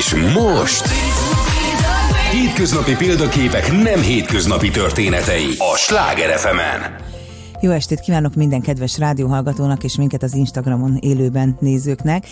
[0.00, 0.84] És most...
[2.30, 6.58] Hétköznapi példaképek nem hétköznapi történetei a Sláger fm.
[7.60, 12.26] Jó estét kívánok minden kedves rádióhallgatónak és minket az Instagramon élőben nézőknek.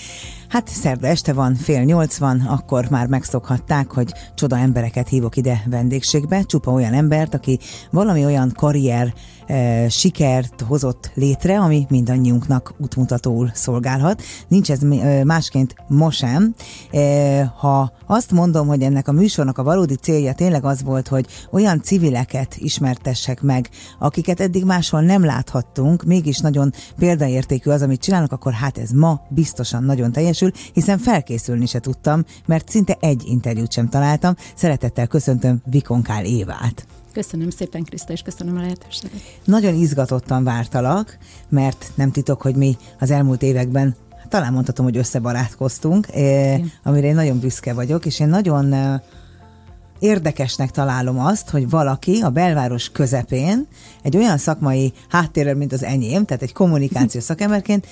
[0.49, 5.63] Hát szerda este van, fél nyolc van, akkor már megszokhatták, hogy csoda embereket hívok ide
[5.67, 7.59] vendégségbe, csupa olyan embert, aki
[7.91, 9.15] valami olyan karrier
[9.47, 14.23] e, sikert hozott létre, ami mindannyiunknak útmutatóul szolgálhat.
[14.49, 16.55] Nincs ez e, másként ma sem.
[16.91, 21.27] E, ha azt mondom, hogy ennek a műsornak a valódi célja tényleg az volt, hogy
[21.51, 28.33] olyan civileket ismertessek meg, akiket eddig máshol nem láthattunk, mégis nagyon példaértékű az, amit csinálnak,
[28.33, 33.23] akkor hát ez ma biztosan nagyon teljes teljesül, hiszen felkészülni se tudtam, mert szinte egy
[33.27, 34.35] interjút sem találtam.
[34.55, 36.87] Szeretettel köszöntöm Vikonkál Évát.
[37.13, 39.21] Köszönöm szépen, Kriszta, és köszönöm a lehetőséget.
[39.45, 43.97] Nagyon izgatottan vártalak, mert nem titok, hogy mi az elmúlt években
[44.29, 49.01] talán mondhatom, hogy összebarátkoztunk, eh, amire én nagyon büszke vagyok, és én nagyon eh,
[49.99, 53.67] érdekesnek találom azt, hogy valaki a belváros közepén
[54.03, 57.87] egy olyan szakmai háttérrel, mint az enyém, tehát egy kommunikációs szakemberként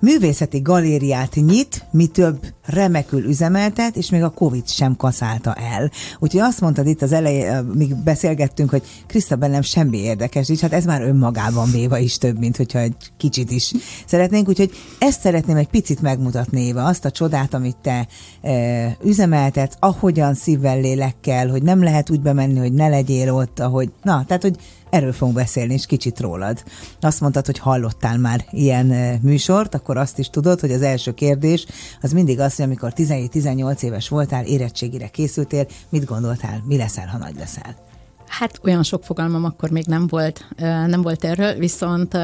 [0.00, 5.90] művészeti galériát nyit, mi több remekül üzemeltet, és még a Covid sem kaszálta el.
[6.18, 10.72] Úgyhogy azt mondtad itt az elején, míg beszélgettünk, hogy Kriszta bennem semmi érdekes, és hát
[10.72, 13.72] ez már önmagában véva is több, mint hogyha egy kicsit is
[14.06, 14.48] szeretnénk.
[14.48, 18.06] Úgyhogy ezt szeretném egy picit megmutatni, Éva, azt a csodát, amit te
[18.42, 23.92] e, üzemeltetsz, ahogyan szívvel, lélekkel, hogy nem lehet úgy bemenni, hogy ne legyél ott, ahogy,
[24.02, 24.56] na, tehát, hogy
[24.96, 26.62] Erről fogunk beszélni, és kicsit rólad.
[27.00, 28.86] Azt mondtad, hogy hallottál már ilyen
[29.22, 31.66] műsort, akkor azt is tudod, hogy az első kérdés
[32.00, 37.18] az mindig az, hogy amikor 17-18 éves voltál, érettségire készültél, mit gondoltál, mi leszel, ha
[37.18, 37.95] nagy leszel?
[38.28, 40.44] Hát olyan sok fogalmam akkor még nem volt,
[40.86, 42.16] nem volt erről, viszont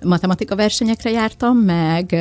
[0.00, 2.16] matematika versenyekre jártam, meg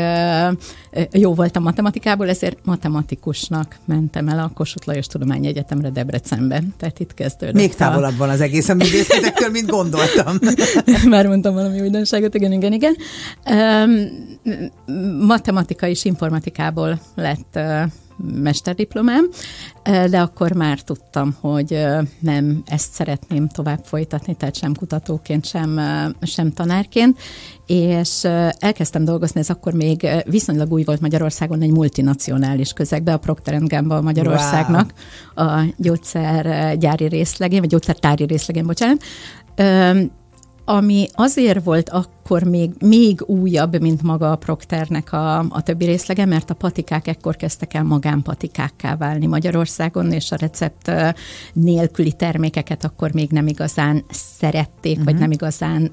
[1.12, 6.74] jó voltam matematikából, ezért matematikusnak mentem el a Kossuth Lajos Tudományegyetemre Debrecenben.
[6.78, 7.56] Tehát itt kezdődött.
[7.56, 10.38] Még távolabb van az egész a művészetektől, mint gondoltam.
[11.10, 12.96] Már mondtam valami újdonságot, igen, igen, igen.
[15.20, 17.60] Matematika és informatikából lett
[18.18, 19.30] mesterdiplomám,
[19.84, 21.86] de akkor már tudtam, hogy
[22.20, 25.80] nem ezt szeretném tovább folytatni, tehát sem kutatóként, sem,
[26.22, 27.20] sem tanárként,
[27.66, 28.24] és
[28.60, 34.02] elkezdtem dolgozni, ez akkor még viszonylag új volt Magyarországon egy multinacionális közegbe, a Procter Gamble
[34.02, 34.94] Magyarországnak,
[35.36, 35.48] wow.
[35.48, 39.02] a gyógyszergyári részlegén, vagy gyógyszertári részlegén, bocsánat,
[40.66, 46.26] ami azért volt akkor még, még újabb, mint maga a Procternek a, a többi részlege,
[46.26, 50.92] mert a patikák ekkor kezdtek el magánpatikákká válni Magyarországon, és a recept
[51.54, 55.06] nélküli termékeket akkor még nem igazán szerették, uh-huh.
[55.06, 55.22] vagy mhm.
[55.22, 55.92] nem igazán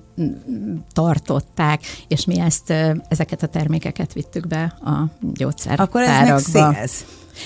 [0.92, 2.70] tartották, és mi ezt,
[3.08, 5.98] ezeket a termékeket vittük be a gyógyszertárakba.
[5.98, 7.04] Akkor ez meg szélsz.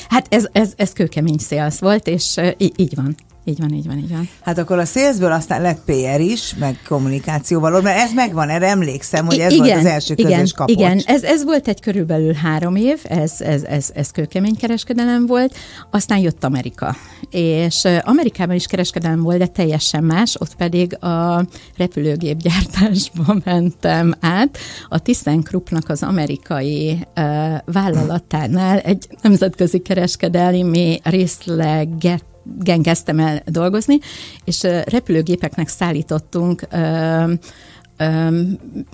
[0.08, 3.14] Hát ez, ez, ez kőkemény szélsz volt, és így van.
[3.48, 4.28] Így van, így van, így van.
[4.40, 9.26] Hát akkor a salesből aztán lett PR is, meg kommunikációval, mert ez megvan, erre emlékszem,
[9.26, 10.74] hogy ez igen, volt az első közös igen, kapocs.
[10.74, 15.56] Igen, ez, ez volt egy körülbelül három év, ez, ez, ez, ez kőkemény kereskedelem volt,
[15.90, 16.96] aztán jött Amerika.
[17.30, 21.46] És Amerikában is kereskedelem volt, de teljesen más, ott pedig a
[21.76, 24.58] repülőgépgyártásba mentem át.
[24.88, 27.24] A ThyssenKruppnak az amerikai uh,
[27.64, 32.24] vállalatánál egy nemzetközi kereskedelmi részleget
[32.62, 33.98] gen kezdtem el dolgozni,
[34.44, 37.38] és repülőgépeknek szállítottunk öm,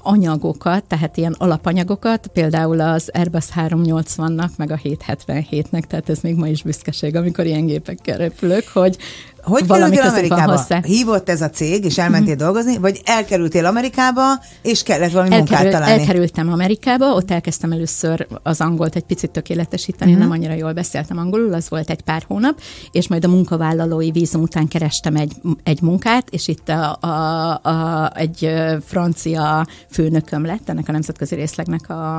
[0.03, 6.49] anyagokat, tehát ilyen alapanyagokat, például az Airbus 380-nak, meg a 777-nek, tehát ez még ma
[6.49, 8.97] is büszkeség, amikor ilyen gépekkel repülök, hogy
[9.43, 10.57] hogy kerültél Amerikába?
[10.57, 10.81] Hozzá.
[10.83, 12.45] Hívott ez a cég, és elmentél mm-hmm.
[12.45, 14.23] dolgozni, vagy elkerültél Amerikába,
[14.63, 16.01] és kellett valami Elkerül, munkát találni?
[16.01, 20.21] Elkerültem Amerikába, ott elkezdtem először az angolt egy picit tökéletesíteni, mm-hmm.
[20.21, 22.61] nem annyira jól beszéltem angolul, az volt egy pár hónap,
[22.91, 25.33] és majd a munkavállalói vízum után kerestem egy,
[25.63, 28.51] egy munkát, és itt a, a, a, egy
[28.85, 32.19] francia főnököm lett, ennek a nemzetközi részlegnek a,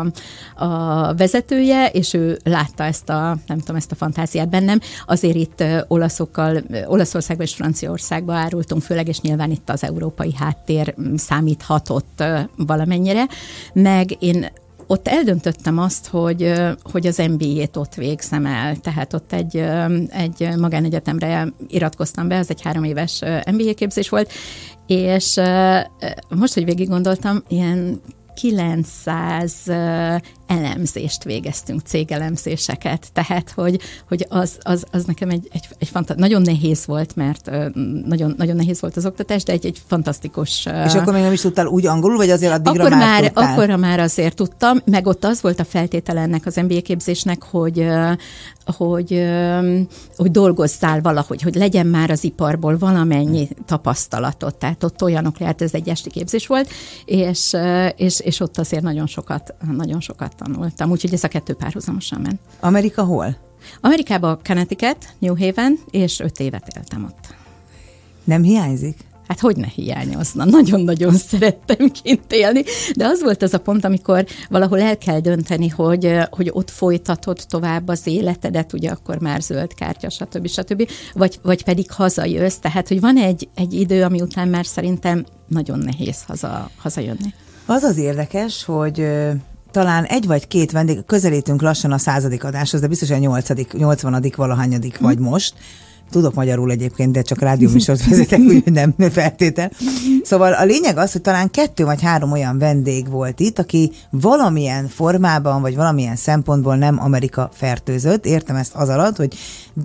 [0.56, 5.64] a vezetője, és ő látta ezt a, nem tudom, ezt a fantáziát bennem, azért itt
[5.88, 12.24] olaszokkal, olasz Olaszországba és Franciaországba árultunk, főleg, és nyilván itt az európai háttér mm, számíthatott
[12.58, 13.28] valamennyire,
[13.74, 14.52] meg én
[14.88, 16.54] ott eldöntöttem azt, hogy,
[16.92, 19.58] hogy az MBA-t ott végzem el, tehát ott egy,
[20.10, 23.22] egy magánegyetemre iratkoztam be, ez egy három éves
[23.52, 24.32] MBA képzés volt,
[24.88, 25.40] és
[26.30, 28.02] most, hogy végig gondoltam, ilyen
[28.34, 29.54] 900
[30.48, 36.42] elemzést végeztünk, cégelemzéseket, tehát hogy, hogy az, az, az nekem egy, egy, egy fanta- nagyon
[36.42, 37.50] nehéz volt, mert
[38.06, 40.66] nagyon, nagyon nehéz volt az oktatás, de egy, egy fantasztikus...
[40.86, 43.54] És akkor még nem is tudtál úgy angolul, vagy azért addigra akkor már, már tudtál?
[43.54, 47.86] Akkor már azért tudtam, meg ott az volt a feltétele ennek az MBA képzésnek, hogy,
[48.66, 49.24] hogy,
[50.16, 54.56] hogy dolgozzál valahogy, hogy legyen már az iparból valamennyi tapasztalatot.
[54.56, 56.70] Tehát ott olyanok lehet, ez egy esti képzés volt,
[57.06, 57.56] és,
[57.96, 60.92] és, és ott azért nagyon sokat, nagyon sokat tanultam.
[60.92, 62.40] Úgyhogy ez a kettő párhuzamosan ment.
[62.60, 63.38] Amerika hol?
[63.82, 67.36] Amerikában Connecticut, New Haven, és öt évet éltem ott.
[68.24, 68.98] Nem hiányzik?
[69.34, 70.46] Hát hogy ne hiányozna?
[70.46, 72.64] Nagyon-nagyon szerettem kint élni,
[72.96, 77.40] de az volt az a pont, amikor valahol el kell dönteni, hogy, hogy ott folytatod
[77.50, 80.48] tovább az életedet, ugye akkor már zöld kártya, stb.
[80.48, 80.90] stb.
[81.14, 82.56] Vagy, vagy pedig hazajössz.
[82.56, 87.34] Tehát, hogy van egy, egy idő, ami után már szerintem nagyon nehéz haza, hazajönni.
[87.66, 89.08] Az az érdekes, hogy
[89.72, 93.74] talán egy vagy két vendég, közelítünk lassan a századik adáshoz, de biztos, hogy a nyolcadik,
[93.74, 95.54] nyolcvanadik valahányadik vagy most,
[96.14, 99.72] Tudok magyarul egyébként, de csak rádióműsort vezetek, úgyhogy nem feltétel.
[100.24, 104.88] Szóval a lényeg az, hogy talán kettő vagy három olyan vendég volt itt, aki valamilyen
[104.88, 108.26] formában, vagy valamilyen szempontból nem Amerika fertőzött.
[108.26, 109.36] Értem ezt az alatt, hogy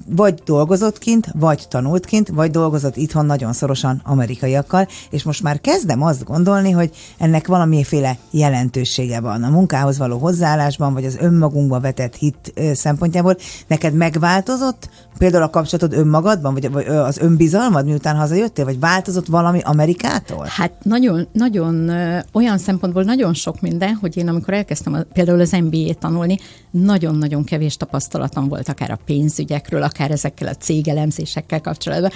[0.09, 5.61] vagy dolgozott kint, vagy tanult kint, vagy dolgozott itthon nagyon szorosan amerikaiakkal, és most már
[5.61, 11.81] kezdem azt gondolni, hogy ennek valamiféle jelentősége van a munkához való hozzáállásban, vagy az önmagunkba
[11.81, 13.37] vetett hit szempontjából.
[13.67, 14.89] Neked megváltozott
[15.19, 20.47] például a kapcsolatod önmagadban, vagy, vagy az önbizalmad, miután hazajöttél, vagy változott valami Amerikától?
[20.49, 21.91] Hát nagyon, nagyon
[22.33, 26.39] olyan szempontból nagyon sok minden, hogy én amikor elkezdtem a, például az MBA-t tanulni,
[26.71, 32.11] nagyon-nagyon kevés tapasztalatom volt akár a pénzügyekről, akár ezekkel a cégelemzésekkel kapcsolatban.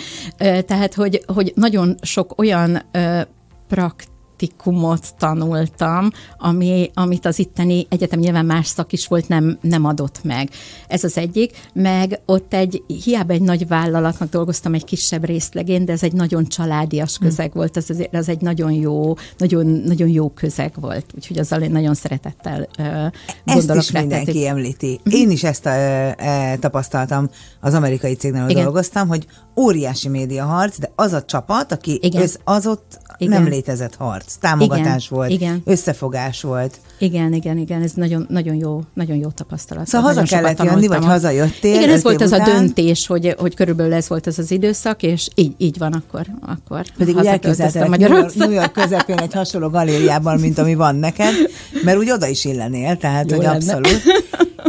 [0.66, 2.82] Tehát, hogy, hogy nagyon sok olyan
[3.68, 4.11] prakt
[4.42, 10.20] praktikumot tanultam, ami, amit az itteni egyetem nyilván más szak is volt, nem, nem adott
[10.22, 10.50] meg.
[10.88, 15.92] Ez az egyik, meg ott egy, hiába egy nagy vállalatnak dolgoztam egy kisebb részlegén, de
[15.92, 17.24] ez egy nagyon családias hm.
[17.24, 17.60] közeg hmm.
[17.60, 21.94] volt, ez, az egy nagyon jó, nagyon, nagyon jó közeg volt, úgyhogy azzal én nagyon
[21.94, 22.86] szeretettel uh,
[23.44, 23.76] gondolok.
[23.76, 25.00] Ezt is mindenki tehát, említi.
[25.04, 25.14] Mhm.
[25.14, 27.28] Én is ezt uh, uh, tapasztaltam,
[27.60, 32.22] az amerikai cégnél dolgoztam, hogy óriási média harc, de az a csapat, aki Igen.
[32.22, 33.42] Össz, az ott igen.
[33.42, 35.62] nem létezett harc, támogatás igen, volt, igen.
[35.64, 36.78] összefogás volt.
[36.98, 39.86] Igen, igen, igen, ez nagyon, nagyon jó, nagyon jó tapasztalat.
[39.86, 41.74] Szóval haza kellett jönni, vagy hazajöttél?
[41.74, 42.48] Igen, ez volt az után.
[42.48, 46.26] a döntés, hogy, hogy körülbelül ez volt az az időszak, és így, így van akkor.
[46.40, 48.36] akkor Pedig úgy elképzeltem Magyarország.
[48.36, 51.34] New York közepén egy hasonló galériában, mint ami van neked,
[51.84, 53.56] mert úgy oda is illenél, tehát jó hogy lenne.
[53.56, 54.02] abszolút.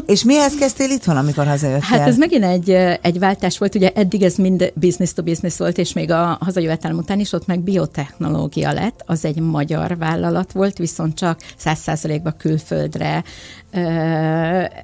[0.05, 1.97] És mihez kezdtél itthon, amikor hazajöttél?
[1.97, 2.69] Hát ez megint egy,
[3.01, 6.97] egy váltás volt, ugye eddig ez mind business to business volt, és még a hazajövetelem
[6.97, 12.35] után is ott meg biotechnológia lett, az egy magyar vállalat volt, viszont csak száz százalékban
[12.37, 13.23] külföldre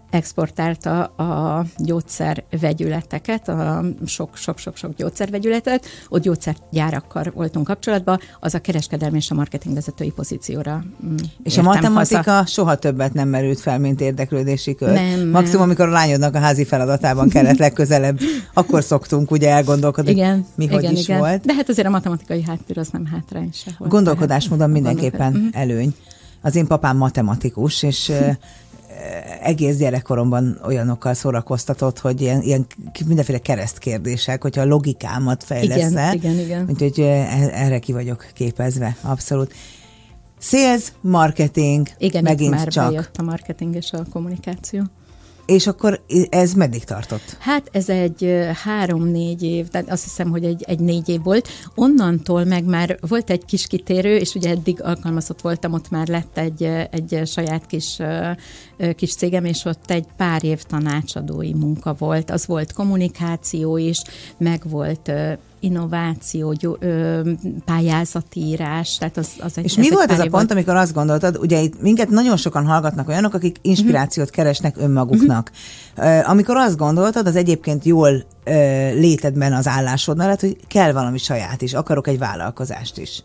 [0.10, 9.36] exportálta a gyógyszervegyületeket, a sok-sok-sok gyógyszervegyületet, ott gyógyszergyárakkal voltunk kapcsolatban, az a kereskedelmi és a
[9.36, 12.46] marketing vezetői pozícióra mm, És a matematika haza.
[12.46, 14.94] soha többet nem merült fel, mint érdeklődési kör.
[14.94, 18.20] Nem, Maximum, amikor a lányodnak a házi feladatában kellett legközelebb,
[18.54, 21.20] akkor szoktunk ugye elgondolkodni, igen, mi igen, hogy is igen.
[21.20, 21.46] volt.
[21.46, 23.88] De hát azért a matematikai háttér az nem hátrány sehol.
[23.88, 25.48] Gondolkodásmódon mindenképpen mhm.
[25.52, 25.96] előny.
[26.42, 28.12] Az én papám matematikus, és
[29.42, 32.66] egész gyerekkoromban olyanokkal szórakoztatott, hogy ilyen, ilyen
[33.06, 36.70] mindenféle keresztkérdések, hogyha a logikámat fejlesz igen, igen, igen.
[36.70, 37.00] Úgyhogy
[37.52, 39.54] erre ki vagyok képezve, abszolút.
[40.40, 43.12] Sales, marketing, igen, megint már csak.
[43.18, 44.84] a marketing és a kommunikáció.
[45.50, 47.38] És akkor ez meddig tartott?
[47.40, 51.48] Hát ez egy három-négy év, tehát azt hiszem, hogy egy, egy négy év volt.
[51.76, 56.38] Onnantól meg már volt egy kis kitérő, és ugye eddig alkalmazott voltam, ott már lett
[56.38, 57.98] egy, egy saját kis,
[58.96, 62.32] kis cégem, és ott egy pár év tanácsadói munka volt.
[62.32, 64.02] Az volt kommunikáció is,
[64.38, 65.12] meg volt
[65.60, 67.32] innováció, gyó, ö,
[67.66, 68.98] pályázatírás.
[68.98, 71.82] Tehát az, az egy, És mi volt az a pont, amikor azt gondoltad, ugye itt
[71.82, 75.52] minket nagyon sokan hallgatnak olyanok, akik inspirációt keresnek önmaguknak.
[76.24, 78.24] Amikor azt gondoltad, az egyébként jól uh,
[78.94, 83.24] létedben az állásod mellett, hogy kell valami saját is, akarok egy vállalkozást is.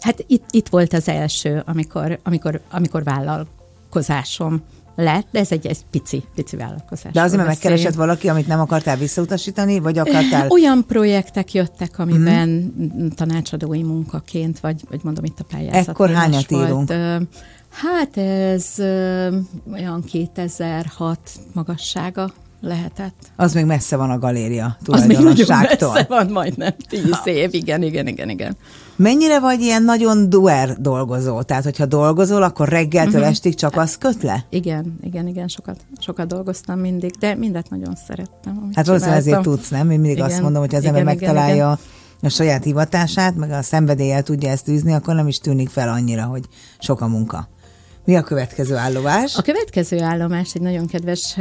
[0.00, 4.62] Hát itt, itt volt az első, amikor, amikor, amikor vállalkozásom
[4.94, 7.12] lett, de ez egy, egy pici, pici vállalkozás.
[7.12, 10.48] De azért, mert megkeresett valaki, amit nem akartál visszautasítani, vagy akartál?
[10.56, 13.06] Olyan projektek jöttek, amiben mm.
[13.08, 15.88] tanácsadói munkaként, vagy, vagy mondom itt a pályázat.
[15.88, 16.66] Ekkor hányat volt.
[16.66, 16.92] írunk?
[17.70, 18.74] Hát ez
[19.72, 21.18] olyan 2006
[21.52, 22.32] magassága
[22.64, 23.14] lehetett.
[23.36, 27.82] Az még messze van a galéria Az még nagyon messze van, majdnem tíz év, igen,
[27.82, 28.56] igen, igen, igen.
[28.96, 31.42] Mennyire vagy ilyen nagyon duer dolgozó?
[31.42, 33.28] Tehát, hogyha dolgozol, akkor reggeltől uh-huh.
[33.28, 34.44] estig csak az köt le?
[34.50, 38.70] Igen, igen, igen, sokat, sokat dolgoztam mindig, de mindet nagyon szerettem.
[38.74, 39.90] Hát valószínűleg ezért tudsz, nem?
[39.90, 41.78] Én mindig igen, azt mondom, hogy az ember megtalálja igen, igen.
[42.22, 46.22] a saját hivatását, meg a szenvedéllyel tudja ezt űzni, akkor nem is tűnik fel annyira,
[46.22, 46.44] hogy
[46.78, 47.48] sok a munka.
[48.06, 49.36] Mi a következő állomás?
[49.36, 51.36] A következő állomás egy nagyon kedves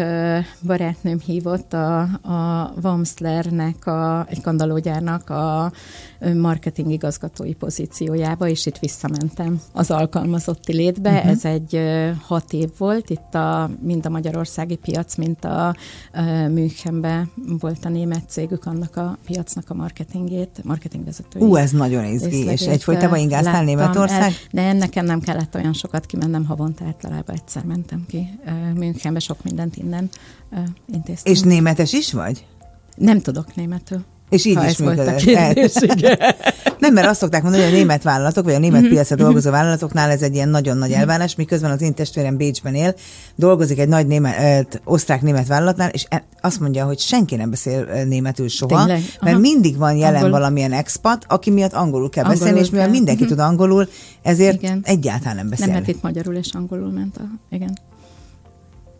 [0.62, 5.72] barátnőm hívott a, a Wamslernek, a, egy kandalógyárnak a
[6.36, 11.12] marketing igazgatói pozíciójába, és itt visszamentem az alkalmazotti létbe.
[11.12, 11.29] Uh-huh.
[11.29, 11.79] Ez egy
[12.22, 15.75] hat év volt, itt a, mind a magyarországi piac, mint a, a
[16.50, 17.27] Münchenbe
[17.60, 21.41] volt a német cégük, annak a piacnak a marketingét, marketingvezetői.
[21.41, 24.22] Ú, ez nagyon izgi, és egyfolytában ingáztál Németország?
[24.22, 28.39] El, de nekem nem kellett olyan sokat kimennem, havonta általában egyszer mentem ki
[28.74, 30.10] Münchenbe, sok mindent innen
[30.86, 31.33] intéztem.
[31.33, 32.45] És németes is vagy?
[32.95, 34.03] Nem tudok németül.
[34.33, 35.23] És így ha is működött.
[36.79, 38.89] nem, mert azt szokták mondani, hogy a német vállalatok, vagy a német mm-hmm.
[38.89, 42.95] piacra dolgozó vállalatoknál ez egy ilyen nagyon nagy elvárás, miközben az én testvérem Bécsben él,
[43.35, 48.47] dolgozik egy nagy német, osztrák-német vállalatnál, és e- azt mondja, hogy senki nem beszél németül
[48.47, 49.03] soha, Tényleg?
[49.21, 50.29] mert mindig van jelen Angol.
[50.29, 52.95] valamilyen expat, aki miatt angolul kell angolul beszélni, és mivel kell.
[52.95, 53.87] mindenki tud angolul,
[54.21, 54.79] ezért igen.
[54.83, 55.65] egyáltalán nem beszél.
[55.65, 57.23] Nem, mert itt magyarul és angolul ment a...
[57.49, 57.77] Igen.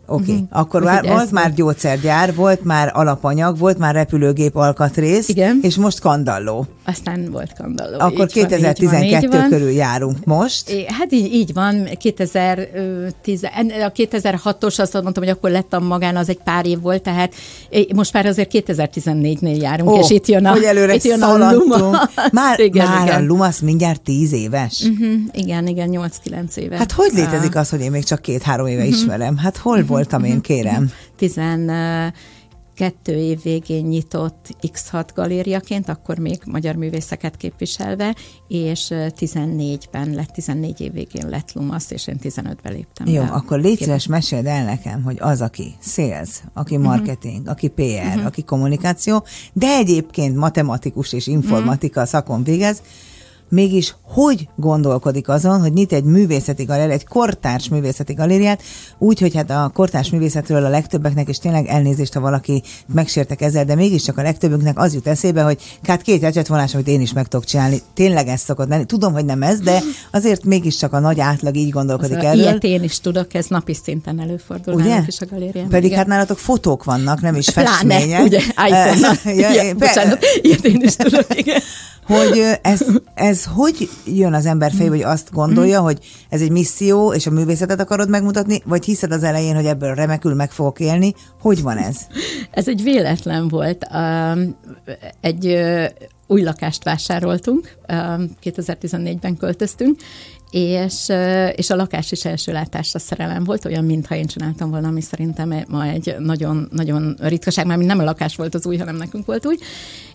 [0.06, 0.34] Oké, okay.
[0.34, 0.60] uh-huh.
[0.60, 5.58] akkor már, volt már gyógyszergyár, volt már alapanyag, volt már repülőgép alkatrész, Igen.
[5.62, 6.66] és most kandalló.
[6.84, 7.98] Aztán volt kandalló.
[7.98, 10.68] Akkor így 2012 van, van, körül járunk most.
[10.68, 16.28] É, hát így, így van, 2010, a 2006-os azt mondtam, hogy akkor lettem magán, az
[16.28, 17.34] egy pár év volt, tehát
[17.94, 21.52] most már azért 2014-nél járunk, oh, és itt jön a, hogy előre itt jön a
[21.52, 21.76] Luma.
[22.32, 23.22] Már, igen, már igen.
[23.22, 24.80] a Lumasz mindjárt 10 éves?
[24.80, 26.78] Uh-huh, igen, igen, 8-9 éves.
[26.78, 28.94] Hát hogy létezik az, hogy én még csak két-három éve uh-huh.
[28.94, 29.36] ismerem?
[29.36, 30.90] Hát hol uh-huh voltam én, kérem.
[31.16, 31.70] Tizen
[32.74, 38.14] kettő év végén nyitott X6 galériaként, akkor még magyar művészeket képviselve,
[38.48, 43.28] és 14-ben lett, 14 év végén lett Lumasz, és én 15-ben léptem Jó, be.
[43.28, 46.86] akkor légy szíves, meséld el nekem, hogy az, aki sales, aki mhm.
[46.86, 47.50] marketing, uh-huh.
[47.50, 48.26] aki PR, uh-huh.
[48.26, 52.14] aki kommunikáció, de egyébként matematikus és informatika uh-huh.
[52.14, 52.82] szakon végez,
[53.48, 58.62] mégis hogy gondolkodik azon, hogy nyit egy művészeti galéria, egy kortárs művészeti galériát,
[58.98, 63.64] úgy, hogy hát a kortárs művészetről a legtöbbeknek, és tényleg elnézést, ha valaki megsértek ezzel,
[63.64, 67.26] de mégiscsak a legtöbbünknek az jut eszébe, hogy hát két ecsetvonás, amit én is meg
[67.28, 67.80] tudok csinálni.
[67.94, 68.84] Tényleg ez szokott lenni.
[68.84, 72.40] Tudom, hogy nem ez, de azért mégiscsak a nagy átlag így gondolkodik az erről.
[72.40, 75.02] Ilyet én is tudok, ez napi szinten előfordul ugye?
[75.06, 75.68] is a galérián.
[75.68, 75.98] Pedig Igen.
[75.98, 78.06] hát nálatok fotók vannak, nem is festmények.
[78.06, 79.14] Pláne, ugye, iPhone-nal.
[79.42, 81.60] ja, ja, bocsánat, ilyet én is tudok, igen
[82.06, 87.12] hogy ez, ez hogy jön az ember fejébe, hogy azt gondolja, hogy ez egy misszió,
[87.12, 91.14] és a művészetet akarod megmutatni, vagy hiszed az elején, hogy ebből remekül meg fogok élni?
[91.40, 91.96] Hogy van ez?
[92.50, 93.86] Ez egy véletlen volt.
[95.20, 95.56] Egy
[96.26, 97.76] új lakást vásároltunk,
[98.42, 100.00] 2014-ben költöztünk,
[100.50, 101.08] és,
[101.54, 105.64] és a lakás is első látásra szerelem volt, olyan, mintha én csináltam volna, ami szerintem
[105.68, 109.46] ma egy nagyon, nagyon ritkaság, mert nem a lakás volt az új, hanem nekünk volt
[109.46, 109.56] új,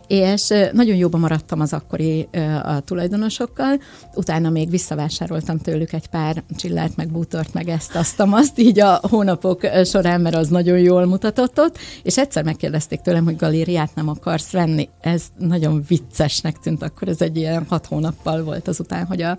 [0.10, 2.30] és nagyon jóban maradtam az akkori
[2.64, 3.80] a tulajdonosokkal,
[4.16, 9.00] utána még visszavásároltam tőlük egy pár csillát, meg bútort, meg ezt, azt, azt, így a
[9.02, 14.10] hónapok során, mert az nagyon jól mutatott ott, és egyszer megkérdezték tőlem, hogy galériát nem
[14.10, 14.90] akarsz venni.
[15.02, 19.38] Ez nagyon viccesnek tűnt, akkor ez egy ilyen hat hónappal volt azután, hogy a,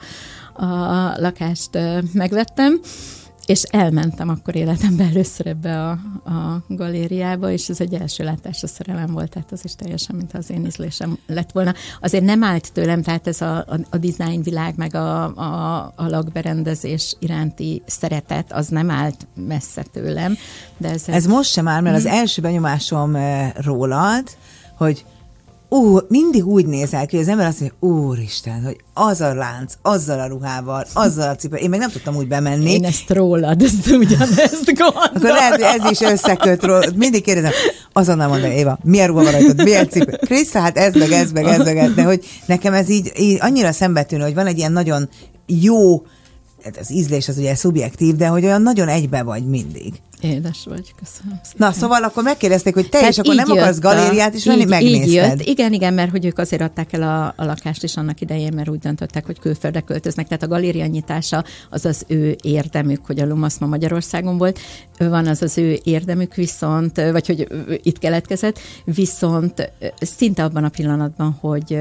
[0.64, 1.78] a lakást
[2.12, 2.80] megvettem,
[3.50, 5.90] és elmentem akkor életemben először ebbe a,
[6.24, 10.50] a galériába, és ez egy első látásra szerelem volt, tehát az is teljesen, mint az
[10.50, 11.74] én ízlésem lett volna.
[12.00, 16.08] Azért nem állt tőlem, tehát ez a, a, a design világ, meg a, a, a
[16.08, 20.36] lakberendezés iránti szeretet, az nem állt messze tőlem.
[20.76, 22.12] De ez, ez most sem áll, mert az mhm.
[22.12, 23.16] első benyomásom
[23.54, 24.28] rólad,
[24.76, 25.04] hogy
[25.70, 29.74] ú, mindig úgy nézel ki, hogy az ember azt mondja, úristen, hogy az a lánc,
[29.82, 31.56] azzal a ruhával, azzal a cipő.
[31.56, 32.70] Én meg nem tudtam úgy bemenni.
[32.70, 35.02] Én ezt rólad, ezt ugyanezt gondolom.
[35.14, 36.86] Akkor lehet, hogy ez is összeköt róla.
[36.96, 37.52] Mindig kérdezem,
[37.92, 40.18] azonnal mondja, Éva, milyen ruha van rajtad, milyen cipő?
[40.20, 43.38] Krisza, hát ez meg ez meg ez meg ez, de hogy nekem ez így, így
[43.40, 45.08] annyira szembetűnő, hogy van egy ilyen nagyon
[45.46, 46.02] jó,
[46.64, 49.94] hát az ízlés az ugye szubjektív, de hogy olyan nagyon egybe vagy mindig.
[50.20, 51.68] Édes vagy, köszönöm szépen.
[51.68, 55.08] Na, szóval akkor megkérdezték, hogy te is akkor nem akarsz galériát is venni, megnézted.
[55.08, 55.40] Így jött.
[55.40, 58.68] Igen, igen, mert hogy ők azért adták el a, a lakást is annak idején, mert
[58.68, 60.26] úgy döntöttek, hogy külföldre költöznek.
[60.26, 64.58] Tehát a galéria nyitása az az ő érdemük, hogy a Lumasz ma Magyarországon volt.
[64.98, 67.46] Van az az ő érdemük, viszont, vagy hogy
[67.82, 71.78] itt keletkezett, viszont szinte abban a pillanatban, hogy,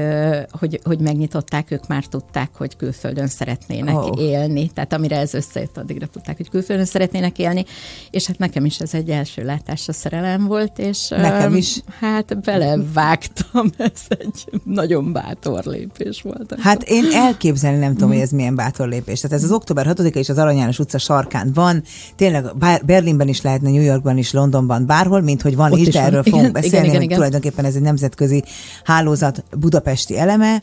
[0.50, 4.20] hogy, hogy megnyitották, ők már tudták, hogy külföldön szeretnének oh.
[4.20, 4.70] élni.
[4.74, 7.64] Tehát amire ez összejött, addigra tudták, hogy külföldön szeretnének élni.
[8.10, 11.80] És hát nekem is ez egy első látásra szerelem volt, és nekem is.
[12.00, 16.54] hát belevágtam, ez egy nagyon bátor lépés volt.
[16.60, 19.20] Hát én elképzelni nem tudom, hogy ez milyen bátor lépés.
[19.20, 21.82] Tehát ez az október 6-a és az Arany János utca sarkán van,
[22.16, 22.44] tényleg
[22.84, 26.22] Berlinben is lehetne, New Yorkban is, Londonban, bárhol, mint hogy van Ott is, de erről
[26.22, 26.32] van.
[26.32, 27.16] fogunk beszélni, igen, igen, igen.
[27.16, 28.44] tulajdonképpen ez egy nemzetközi
[28.84, 30.62] hálózat budapesti eleme.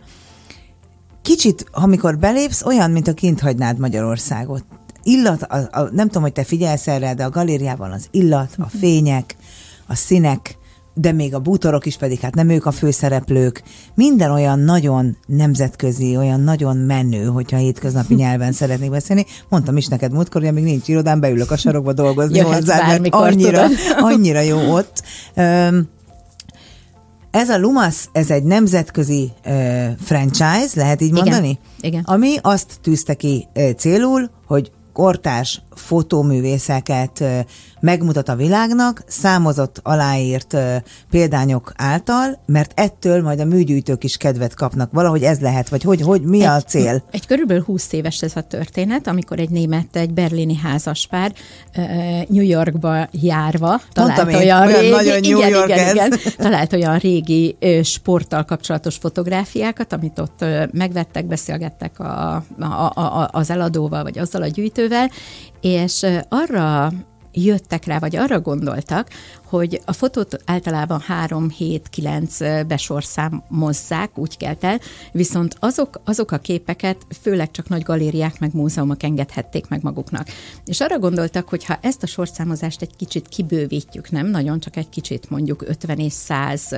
[1.22, 4.64] Kicsit, amikor belépsz, olyan, mint a kint hagynád Magyarországot
[5.08, 8.62] illat, a, a, nem tudom, hogy te figyelsz erre, de a galériában az illat, a
[8.62, 8.78] mhm.
[8.78, 9.36] fények,
[9.88, 10.58] a színek,
[10.94, 13.64] de még a bútorok is pedig, hát nem ők a főszereplők,
[13.96, 19.26] minden olyan nagyon nemzetközi, olyan nagyon menő, hogyha hétköznapi nyelven szeretnék beszélni.
[19.50, 23.66] Mondtam is neked múltkor, hogy amíg nincs irodám, beülök a sarokba dolgozni hozzá, mert annyira,
[24.12, 25.04] annyira jó ott.
[27.32, 29.32] Ez a Lumas, ez egy nemzetközi
[30.00, 31.60] franchise, lehet így mondani?
[31.80, 32.04] Igen.
[32.06, 33.48] Ami azt tűzte ki
[33.78, 37.24] célul, hogy kortárs fotóművészeket
[37.80, 40.58] megmutat a világnak, számozott, aláírt
[41.10, 44.92] példányok által, mert ettől majd a műgyűjtők is kedvet kapnak.
[44.92, 47.04] Valahogy ez lehet, vagy hogy, hogy mi egy, a cél?
[47.12, 51.34] Egy körülbelül 20 éves ez a történet, amikor egy német, egy berlini házaspár
[52.28, 55.94] New Yorkba járva talált Mondtam olyan, én, olyan régi, nagyon New igen, York igen, ez.
[55.94, 63.50] igen, talált olyan régi sporttal kapcsolatos fotográfiákat, amit ott megvettek, beszélgettek a, a, a, az
[63.50, 65.10] eladóval, vagy azzal a gyűjtővel,
[65.62, 66.92] és arra
[67.44, 69.10] jöttek rá, vagy arra gondoltak,
[69.44, 74.80] hogy a fotót általában 3-7-9 besorszámozzák, úgy kelt el,
[75.12, 80.28] viszont azok, azok a képeket főleg csak nagy galériák meg múzeumok engedhették meg maguknak.
[80.66, 84.90] És arra gondoltak, hogy ha ezt a sorszámozást egy kicsit kibővítjük, nem nagyon, csak egy
[84.90, 86.76] kicsit mondjuk 50 és 100,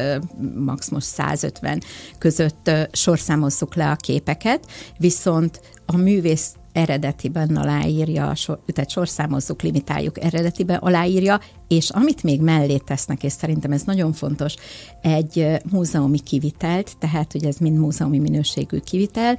[0.56, 1.82] maximum 150
[2.18, 4.66] között sorszámozzuk le a képeket,
[4.98, 8.34] viszont a művész eredetiben aláírja,
[8.66, 14.56] tehát sorszámozzuk, limitáljuk eredetiben aláírja, és amit még mellé tesznek, és szerintem ez nagyon fontos,
[15.02, 19.38] egy múzeumi kivitelt, tehát hogy ez mind múzeumi minőségű kivitel,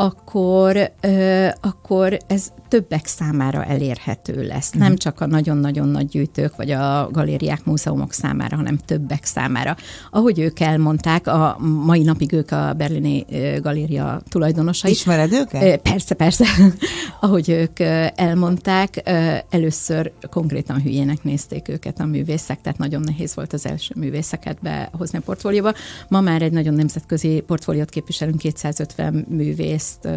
[0.00, 4.70] akkor, ö, akkor ez többek számára elérhető lesz.
[4.70, 4.96] Nem mhm.
[4.96, 9.76] csak a nagyon-nagyon nagy gyűjtők, vagy a galériák, múzeumok számára, hanem többek számára.
[10.10, 13.24] Ahogy ők elmondták, a mai napig ők a berlini
[13.60, 14.90] galéria tulajdonosai.
[14.90, 15.80] Ismered őket?
[15.80, 16.44] Persze, persze.
[17.20, 17.80] Ahogy ők
[18.14, 19.10] elmondták,
[19.50, 25.18] először konkrétan hülyének nézték őket a művészek, tehát nagyon nehéz volt az első művészeket behozni
[25.18, 25.72] a portfólióba.
[26.08, 30.08] Ma már egy nagyon nemzetközi portfóliót képviselünk, 250 művész ezt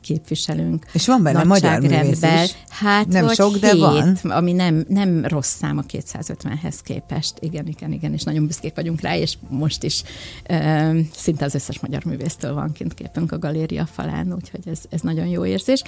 [0.00, 0.86] képviselünk.
[0.92, 2.54] És van benne magyar művész is.
[2.68, 4.18] Hát nem sok, hét, de van.
[4.22, 7.34] Ami nem, nem rossz szám a 250-hez képest.
[7.40, 10.02] Igen, igen, igen, és nagyon büszkék vagyunk rá, és most is
[10.50, 15.00] uh, szinte az összes magyar művésztől van kint képünk a galéria falán, úgyhogy ez, ez
[15.00, 15.82] nagyon jó érzés.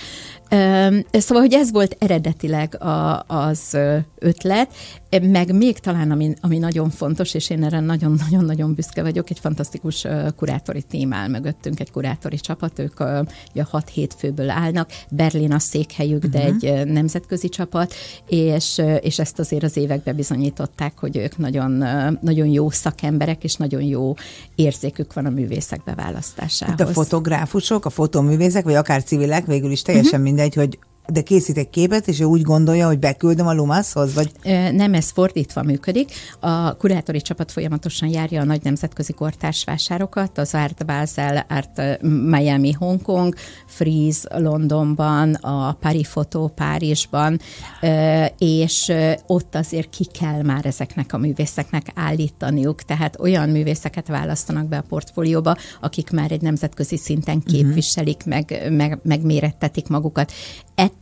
[0.51, 3.77] Uh, szóval, hogy ez volt eredetileg a, az
[4.19, 4.75] ötlet,
[5.23, 10.07] meg még talán, ami, ami nagyon fontos, és én erre nagyon-nagyon-nagyon büszke vagyok, egy fantasztikus
[10.37, 13.01] kurátori témál mögöttünk, egy kurátori csapat, ők
[13.51, 16.33] ugye 6-7 főből állnak, Berlin a székhelyük, uh-huh.
[16.33, 16.67] de mhm.
[16.67, 17.95] egy nemzetközi csapat,
[18.27, 21.85] és, és ezt azért az években bizonyították, hogy ők nagyon,
[22.21, 24.15] nagyon jó szakemberek, és nagyon jó
[24.55, 26.79] érzékük van a művészek beválasztásához.
[26.79, 30.25] Hát a fotográfusok, a fotoművészek, vagy akár civilek, végül is teljesen uh-huh.
[30.25, 30.79] mindegy, hogy
[31.13, 34.15] de készít egy képet, és ő úgy gondolja, hogy beküldöm a Lumaszhoz?
[34.15, 34.31] Vagy?
[34.73, 36.13] Nem, ez fordítva működik.
[36.41, 42.73] A kurátori csapat folyamatosan járja a nagy nemzetközi kortárs vásárokat, az Art Basel, Art Miami,
[42.73, 43.35] Hongkong,
[43.67, 47.41] Freeze Londonban, a Paris Photo Párizsban,
[48.39, 48.93] és
[49.27, 54.85] ott azért ki kell már ezeknek a művészeknek állítaniuk, tehát olyan művészeket választanak be a
[54.89, 57.55] portfólióba, akik már egy nemzetközi szinten mhm.
[57.55, 58.35] képviselik, uh-huh.
[58.35, 60.33] meg, meg, megmérettetik magukat.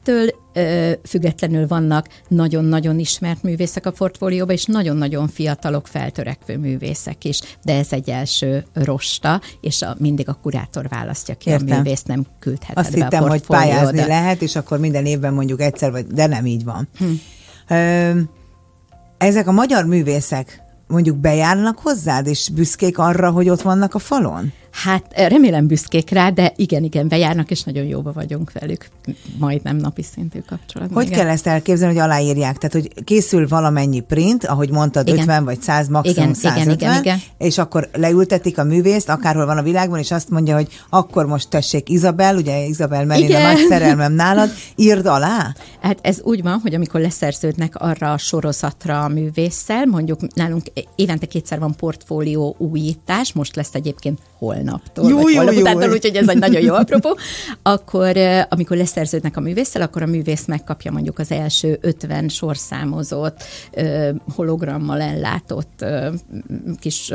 [0.01, 7.41] Ettől ö, függetlenül vannak nagyon-nagyon ismert művészek a portfólióban, és nagyon-nagyon fiatalok, feltörekvő művészek is,
[7.65, 11.71] de ez egy első rosta, és a, mindig a kurátor választja ki Értem.
[11.71, 15.35] a művészt, nem küldheted Azt be hittem, a hogy pályázni lehet, és akkor minden évben
[15.35, 16.89] mondjuk egyszer, vagy, de nem így van.
[16.99, 17.05] Hm.
[17.75, 18.21] Ö,
[19.19, 24.53] ezek a magyar művészek mondjuk bejárnak hozzád, és büszkék arra, hogy ott vannak a falon?
[24.83, 28.89] Hát remélem büszkék rá, de igen, igen, bejárnak, és nagyon jóba vagyunk velük,
[29.39, 30.97] majdnem napi szintű kapcsolatban.
[30.97, 31.19] Hogy igen.
[31.19, 32.59] kell ezt elképzelni, hogy aláírják?
[32.59, 35.19] Tehát, hogy készül valamennyi print, ahogy mondtad, igen.
[35.19, 37.19] 50 vagy 100, maximum igen, 150, igen, igen, igen.
[37.39, 41.49] és akkor leültetik a művészt, akárhol van a világban, és azt mondja, hogy akkor most
[41.49, 45.55] tessék Izabel, ugye Izabel Merén a nagy szerelmem nálad, írd alá?
[45.81, 51.27] Hát ez úgy van, hogy amikor leszerződnek arra a sorozatra a művésszel, mondjuk nálunk évente
[51.27, 56.17] kétszer van portfólió újítás, most lesz egyébként holnaptól, jó, vagy jó, holnap jó, utától, úgyhogy
[56.17, 57.17] ez egy nagyon jó apropó,
[57.63, 58.17] akkor
[58.49, 63.45] amikor leszerződnek a művésszel, akkor a művész megkapja mondjuk az első 50 sorszámozott,
[64.35, 65.85] hologrammal ellátott
[66.81, 67.13] kis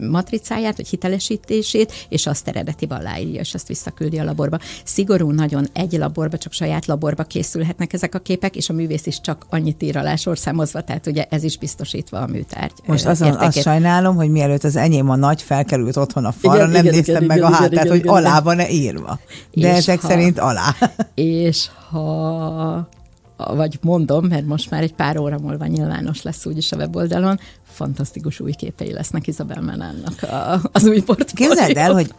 [0.00, 4.58] matricáját, vagy hitelesítését, és azt eredeti aláírja, és azt visszaküldi a laborba.
[4.84, 9.20] Szigorú nagyon egy laborba, csak saját laborba készülhetnek ezek a képek, és a művész is
[9.20, 12.72] csak annyit ír alá sorszámozva, tehát ugye ez is biztosítva a műtárgy.
[12.86, 16.82] Most azon, azt sajnálom, hogy mielőtt az enyém a nagy felkerült otthon a falra, igen,
[16.82, 19.18] nem igen, néztem igen, meg igen, a hátát, igen, hogy igen, alá van-e írva.
[19.52, 20.74] De ezek ha, szerint alá.
[21.14, 22.88] És ha
[23.36, 27.40] vagy mondom, mert most már egy pár óra múlva nyilvános lesz úgyis a weboldalon,
[27.72, 30.26] fantasztikus új képei lesznek Izabel Menánnak
[30.72, 31.48] az új portfólió.
[31.54, 32.14] Képzeld el, hogy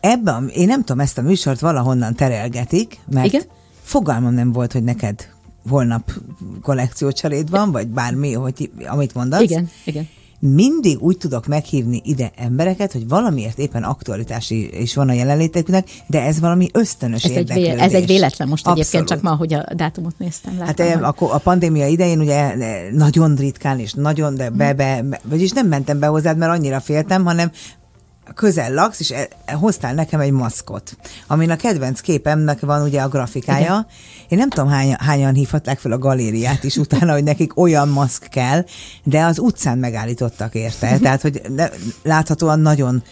[0.00, 3.42] ebben, én nem tudom, ezt a műsort valahonnan terelgetik, mert Igen?
[3.82, 5.28] fogalmam nem volt, hogy neked
[5.68, 6.12] holnap
[6.62, 9.40] kollekciócseréd van, vagy bármi, hogy, amit mondasz.
[9.40, 10.08] Igen, igen
[10.38, 16.22] mindig úgy tudok meghívni ide embereket, hogy valamiért éppen aktualitási is van a jelenléteknek, de
[16.22, 17.72] ez valami ösztönös ez érdeklődés.
[17.72, 18.88] Egy, ez egy véletlen most Abszolút.
[18.88, 20.58] egyébként, csak ma, hogy a dátumot néztem.
[20.58, 21.02] Hát hogy...
[21.02, 22.54] a, a pandémia idején ugye
[22.92, 26.80] nagyon ritkán és nagyon, de be, be, be, vagyis nem mentem be hozzád, mert annyira
[26.80, 27.50] féltem, hanem
[28.34, 33.00] közel laksz, és e, e, hoztál nekem egy maszkot, amin a kedvenc képemnek van ugye
[33.00, 33.64] a grafikája.
[33.64, 33.86] Igen.
[34.28, 38.26] Én nem tudom, hány, hányan hívhatták fel a galériát is utána, hogy nekik olyan maszk
[38.30, 38.64] kell,
[39.02, 40.98] de az utcán megállítottak érte.
[40.98, 41.42] Tehát, hogy
[42.02, 43.02] láthatóan nagyon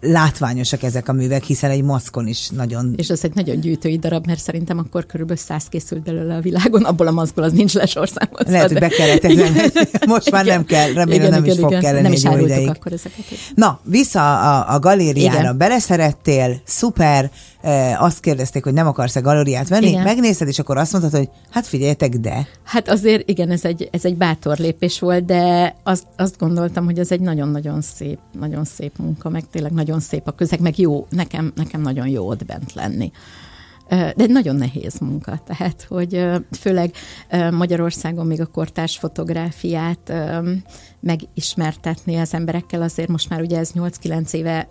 [0.00, 2.94] látványosak ezek a művek, hiszen egy maszkon is nagyon...
[2.96, 6.84] És ez egy nagyon gyűjtői darab, mert szerintem akkor körülbelül száz készült belőle a világon,
[6.84, 8.50] abból a maszkból az nincs lesorszámozva.
[8.50, 8.80] Lehet, de...
[8.80, 9.70] hogy be kellett ezen.
[10.06, 11.82] Most már nem kell, remélem igen, nem igen, is fog igen.
[11.82, 12.68] kelleni nem is egy ideig.
[12.68, 13.24] akkor ezeket.
[13.54, 15.40] Na, vissza a, a galériára.
[15.40, 15.58] Igen.
[15.58, 17.30] Beleszerettél, szuper,
[17.60, 20.02] e, azt kérdezték, hogy nem akarsz-e galériát venni, igen.
[20.02, 22.46] megnézted, és akkor azt mondtad, hogy hát figyeljetek, de.
[22.64, 26.98] Hát azért igen, ez egy, ez egy bátor lépés volt, de azt, azt gondoltam, hogy
[26.98, 30.78] ez egy nagyon-nagyon szép, nagyon szép munka, meg tényleg nagyon nagyon szép a közeg, meg
[30.78, 33.12] jó, nekem, nekem nagyon jó ott bent lenni.
[33.88, 36.26] De nagyon nehéz munka, tehát, hogy
[36.58, 36.94] főleg
[37.50, 40.12] Magyarországon még a kortárs fotográfiát
[41.00, 44.68] megismertetni az emberekkel, azért most már ugye ez 8-9 éve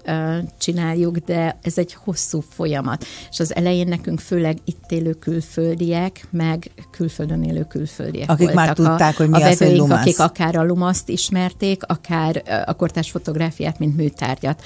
[0.57, 3.05] csináljuk, de ez egy hosszú folyamat.
[3.29, 8.75] És az elején nekünk főleg itt élő külföldiek, meg külföldön élő külföldiek Akik voltak már
[8.75, 9.99] tudták, a, hogy mi a az, hogy lumasz.
[9.99, 14.63] akik akár a lumaszt ismerték, akár a kortárs fotográfiát, mint műtárgyat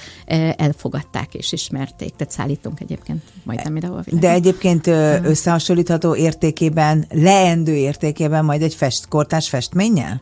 [0.56, 2.16] elfogadták és ismerték.
[2.16, 4.86] Tehát szállítunk egyébként majdnem ide a De egyébként
[5.26, 10.20] összehasonlítható értékében, leendő értékében majd egy fest, kortárs festménnyel?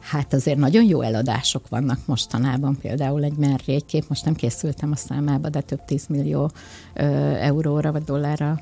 [0.00, 4.96] Hát azért nagyon jó eladások vannak mostanában, például egy Merri kép, most nem készültem a
[4.96, 6.50] számába, de több tízmillió
[6.94, 8.60] ö, euróra vagy dollárra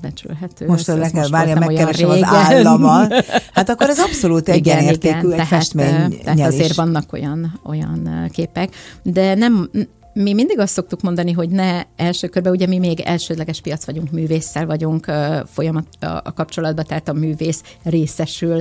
[0.00, 0.66] becsülhető.
[0.66, 3.14] Most le kell várja, megkeresem az államat.
[3.52, 6.20] Hát akkor ez abszolút egyenértékű egy tehát, festmény.
[6.24, 9.70] Tehát azért vannak olyan, olyan képek, de nem,
[10.22, 14.10] mi mindig azt szoktuk mondani, hogy ne első körben, ugye mi még elsődleges piac vagyunk,
[14.10, 15.12] művésszel vagyunk
[15.52, 18.60] folyamat a kapcsolatban, tehát a művész részesül,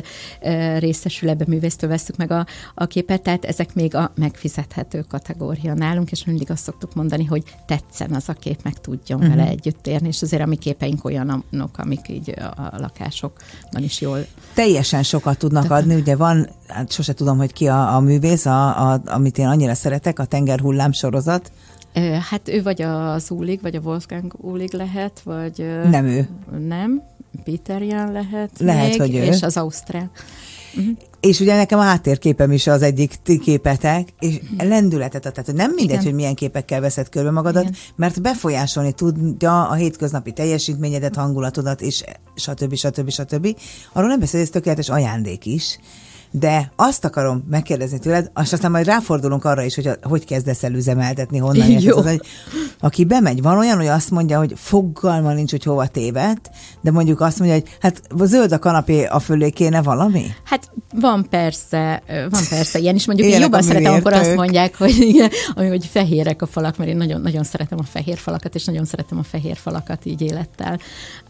[0.78, 6.12] részesül ebbe művésztől veszük meg a, a képet, tehát ezek még a megfizethető kategória nálunk,
[6.12, 9.36] és mindig azt szoktuk mondani, hogy tetszen az a kép, meg tudjon uh-huh.
[9.36, 14.26] vele együtt érni, és azért a mi képeink olyanok, amik így a lakásokban is jól.
[14.54, 18.92] Teljesen sokat tudnak adni, ugye van, hát sose tudom, hogy ki a, a művész, a,
[18.92, 21.45] a, amit én annyira szeretek, a tengerhullám sorozat,
[22.30, 25.66] Hát ő vagy az Úlig, vagy a Wolfgang Úlig lehet, vagy...
[25.90, 26.28] Nem ő.
[26.68, 27.02] Nem,
[27.44, 29.24] Peter Jan lehet Lehet, még, hogy ő.
[29.24, 30.12] És az Ausztrál.
[30.78, 30.98] Uh-huh.
[31.20, 34.68] És ugye nekem a háttérképem is az egyik ti képetek, és uh-huh.
[34.68, 35.34] lendületet ad.
[35.34, 36.04] Tehát nem mindegy, Igen.
[36.04, 37.76] hogy milyen képekkel veszed körbe magadat, Igen.
[37.96, 42.04] mert befolyásolni tudja a hétköznapi teljesítményedet, hangulatodat, és
[42.36, 42.76] stb.
[42.76, 43.10] stb.
[43.10, 43.58] stb.
[43.94, 45.80] Arról nem beszél, ez tökéletes ajándék is
[46.40, 50.64] de azt akarom megkérdezni tőled, és aztán majd ráfordulunk arra is, hogy a, hogy kezdesz
[50.64, 51.98] el üzemeltetni, honnan Jó.
[51.98, 52.22] Az, hogy
[52.80, 56.50] aki bemegy, van olyan, hogy azt mondja, hogy fogalma nincs, hogy hova tévedt,
[56.82, 60.26] de mondjuk azt mondja, hogy hát zöld a kanapé a fölé kéne valami?
[60.44, 63.06] Hát van persze, van persze ilyen is.
[63.06, 66.90] Mondjuk Élek én jobban szeretem, amikor azt mondják, hogy, igen, hogy fehérek a falak, mert
[66.90, 70.80] én nagyon, nagyon szeretem a fehér falakat, és nagyon szeretem a fehér falakat így élettel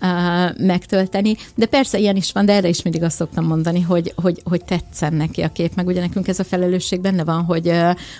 [0.01, 1.35] uh, megtölteni.
[1.55, 4.63] De persze ilyen is van, de erre is mindig azt szoktam mondani, hogy, hogy, hogy
[4.95, 7.71] tetszen neki a kép, meg ugye nekünk ez a felelősség benne van, hogy,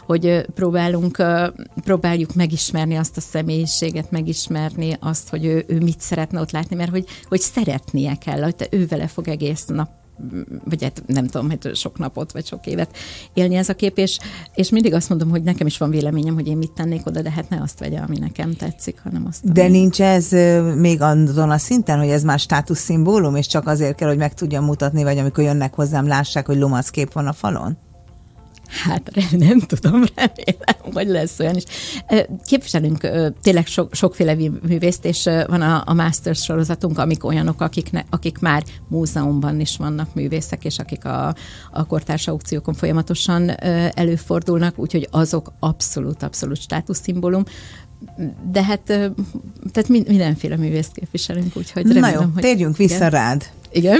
[0.06, 1.24] hogy próbálunk,
[1.84, 6.92] próbáljuk megismerni azt a személyiséget, megismerni azt, hogy ő, ő mit szeretne ott látni, mert
[6.92, 9.90] hogy, hogy szeretnie kell, hogy te ő vele fog egész nap
[10.64, 12.98] vagy hát nem tudom, hát sok napot, vagy sok évet
[13.34, 14.20] élni ez a kép, és,
[14.56, 17.32] és mindig azt mondom, hogy nekem is van véleményem, hogy én mit tennék oda, de
[17.32, 19.52] hát ne azt vegye, ami nekem tetszik, hanem azt.
[19.52, 19.72] De ami...
[19.72, 20.32] nincs ez
[20.78, 24.64] még azon a szinten, hogy ez már státuszszimbólum, és csak azért kell, hogy meg tudjam
[24.64, 27.78] mutatni, vagy amikor jönnek hozzám, lássák, hogy lomasz kép van a falon?
[28.84, 29.12] Hát
[29.48, 31.64] nem tudom, remélem, hogy lesz olyan is.
[32.46, 33.08] Képviselünk
[33.42, 34.36] tényleg sok, sokféle
[34.68, 39.78] művészt, és van a, a Masters sorozatunk, amik olyanok, akik, ne, akik már múzeumban is
[39.78, 41.36] vannak művészek, és akik a,
[41.72, 43.50] a kortárs aukciókon folyamatosan
[43.94, 47.44] előfordulnak, úgyhogy azok abszolút, abszolút státuszszimbólum
[48.52, 48.82] de hát
[49.72, 52.42] tehát mindenféle művészt képviselünk, úgyhogy remélem, Na jó, hogy...
[52.42, 53.10] térjünk vissza igen.
[53.10, 53.46] rád.
[53.76, 54.00] Igen.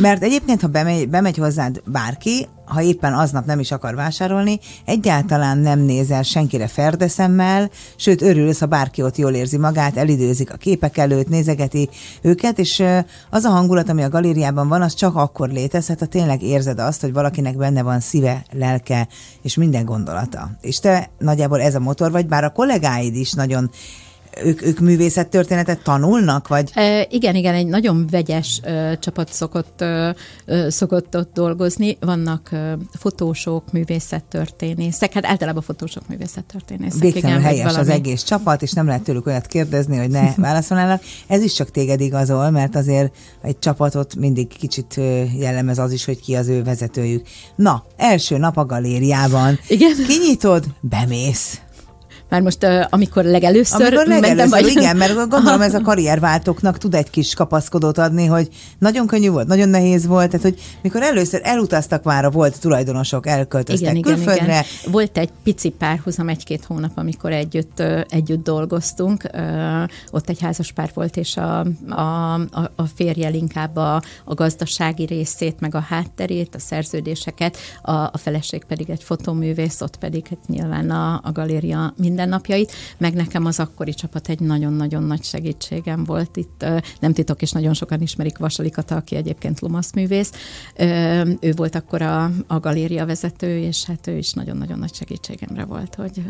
[0.00, 5.58] Mert egyébként, ha bemegy, bemegy hozzád bárki, ha éppen aznap nem is akar vásárolni, egyáltalán
[5.58, 10.96] nem nézel senkire ferdeszemmel, sőt örülsz, ha bárki ott jól érzi magát, elidőzik a képek
[10.96, 11.88] előtt, nézegeti
[12.22, 12.82] őket, és
[13.30, 17.00] az a hangulat, ami a galériában van, az csak akkor létezhet, ha tényleg érzed azt,
[17.00, 19.08] hogy valakinek benne van szíve, lelke
[19.42, 20.50] és minden gondolata.
[20.60, 23.70] És te nagyjából ez a motor vagy, bár a kollégáid is nagyon
[24.42, 26.70] ők, ők művészettörténetet tanulnak, vagy?
[26.74, 30.10] E, igen, igen, egy nagyon vegyes ö, csapat szokott, ö,
[30.68, 31.96] szokott ott dolgozni.
[32.00, 37.00] Vannak ö, fotósok, művészettörténészek, hát általában fotósok, művészettörténészek.
[37.00, 41.02] Végtelenül igen, helyes az egész csapat, és nem lehet tőlük olyat kérdezni, hogy ne válaszolnának.
[41.26, 45.00] Ez is csak téged igazol, mert azért egy csapatot mindig kicsit
[45.38, 47.26] jellemez az is, hogy ki az ő vezetőjük.
[47.56, 49.58] Na, első nap a galériában.
[49.68, 49.92] Igen.
[50.06, 51.63] Kinyitod, bemész.
[52.34, 54.70] Már most, amikor legelőször, amikor legelőször mentem, vagy...
[54.70, 59.46] igen, mert gondolom ez a karrierváltóknak tud egy kis kapaszkodót adni, hogy nagyon könnyű volt,
[59.46, 64.44] nagyon nehéz volt, tehát hogy mikor először elutaztak már a volt tulajdonosok, elköltöztek igen, külföldre.
[64.44, 64.92] Igen, igen.
[64.92, 69.30] Volt egy pici párhuzam, egy-két hónap, amikor együtt, együtt dolgoztunk,
[70.10, 72.34] ott egy házas pár volt, és a, a,
[72.76, 78.64] a férje inkább a, a gazdasági részét, meg a hátterét, a szerződéseket, a, a feleség
[78.64, 83.60] pedig egy fotoművész, ott pedig hát nyilván a, a galéria minden mindennapjait, meg nekem az
[83.60, 86.64] akkori csapat egy nagyon-nagyon nagy segítségem volt itt.
[87.00, 89.58] Nem titok, és nagyon sokan ismerik Vasalikata, aki egyébként
[89.94, 90.32] művész.
[91.40, 95.94] Ő volt akkor a, a galéria vezető, és hát ő is nagyon-nagyon nagy segítségemre volt,
[95.94, 96.22] hogy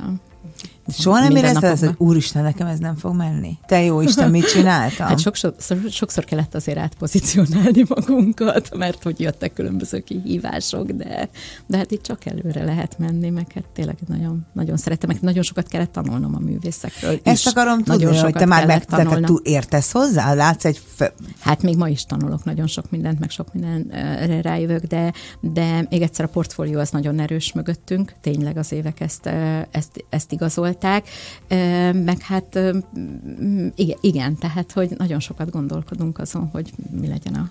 [0.88, 3.58] Soha nem érezted azt, hogy úristen, nekem ez nem fog menni?
[3.66, 5.06] Te jó Isten, mit csináltam?
[5.06, 5.54] Hát sokszor,
[5.90, 11.28] sokszor kellett azért átpozícionálni magunkat, mert hogy jöttek különböző kihívások, de,
[11.66, 15.42] de hát itt csak előre lehet menni, meg hát tényleg nagyon, nagyon szeretem, meg nagyon
[15.42, 17.52] sokat kellett tanulnom a művészekről Ezt is.
[17.52, 20.34] akarom tudni, nagyon hogy te már meg, te, te értesz hozzá?
[20.34, 20.80] Látsz egy...
[20.94, 21.14] Fe...
[21.40, 26.02] Hát még ma is tanulok nagyon sok mindent, meg sok mindenre rájövök, de, de még
[26.02, 29.26] egyszer a portfólió az nagyon erős mögöttünk, tényleg az évek ezt,
[29.70, 31.08] ezt, ezt igazolták,
[31.92, 32.58] meg hát
[34.00, 37.50] igen, tehát, hogy nagyon sokat gondolkodunk azon, hogy mi legyen a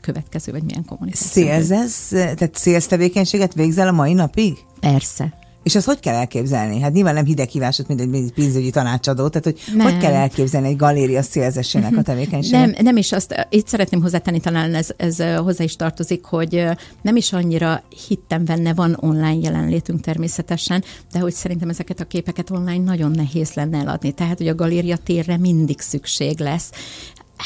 [0.00, 1.42] következő, vagy milyen kommunikáció.
[1.42, 4.56] Szélzesz, tehát szélsz tevékenységet végzel a mai napig?
[4.80, 5.40] Persze.
[5.62, 6.80] És azt hogy kell elképzelni?
[6.80, 9.86] Hát nyilván nem hideghívásod, mint egy pénzügyi tanácsadó, tehát hogy nem.
[9.86, 12.60] hogy kell elképzelni egy galéria szélzesének a tevékenységet?
[12.60, 16.64] Nem, nem is azt, itt szeretném hozzátenni, talán ez, ez hozzá is tartozik, hogy
[17.02, 22.50] nem is annyira hittem benne, van online jelenlétünk természetesen, de hogy szerintem ezeket a képeket
[22.50, 24.12] online nagyon nehéz lenne eladni.
[24.12, 26.70] Tehát, hogy a galéria térre mindig szükség lesz.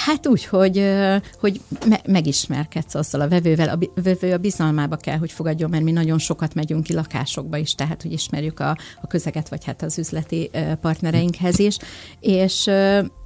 [0.05, 0.95] Hát úgy, hogy,
[1.41, 3.69] hogy me- megismerkedsz azzal a vevővel.
[3.69, 7.75] A vevő a bizalmába kell, hogy fogadjon, mert mi nagyon sokat megyünk ki lakásokba is,
[7.75, 11.77] tehát hogy ismerjük a, a közeget, vagy hát az üzleti partnereinkhez is.
[12.21, 12.71] És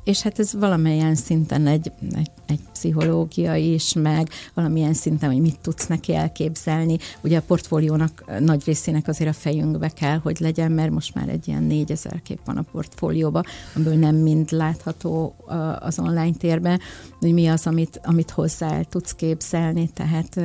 [0.05, 5.59] és hát ez valamilyen szinten egy, egy, egy pszichológia is, meg valamilyen szinten, hogy mit
[5.63, 6.99] tudsz neki elképzelni.
[7.21, 11.49] Ugye a portfóliónak nagy részének azért a fejünkbe kell, hogy legyen, mert most már egy
[11.49, 13.43] ilyen négyezer kép van a portfólióba,
[13.75, 15.35] amiből nem mind látható
[15.81, 16.81] az online térben,
[17.21, 19.91] hogy mi az, amit, amit hozzá el tudsz képzelni.
[19.95, 20.41] Tehát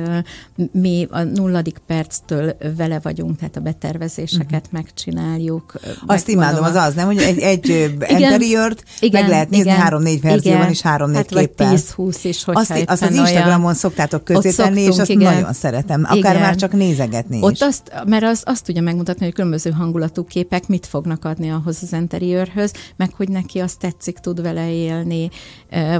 [0.72, 4.72] mi a nulladik perctől vele vagyunk, tehát a betervezéseket uh-huh.
[4.72, 5.74] megcsináljuk.
[6.06, 7.68] Azt imádom, az az, nem, hogy egy, egy
[8.08, 11.70] interiört meg lehet nézni három-négy verzióban is három-négy hát képpel.
[11.70, 13.74] Vagy 10-20 is, hogyha azt, azt az Instagramon olyan...
[13.74, 15.34] szoktátok közé tenni, és azt igen.
[15.34, 16.04] nagyon szeretem.
[16.04, 16.40] Akár igen.
[16.40, 17.60] már csak nézegetni Ott is.
[17.60, 21.92] azt, mert az azt tudja megmutatni, hogy különböző hangulatú képek mit fognak adni ahhoz az
[21.92, 25.30] interiőrhöz, meg hogy neki azt tetszik, tud vele élni,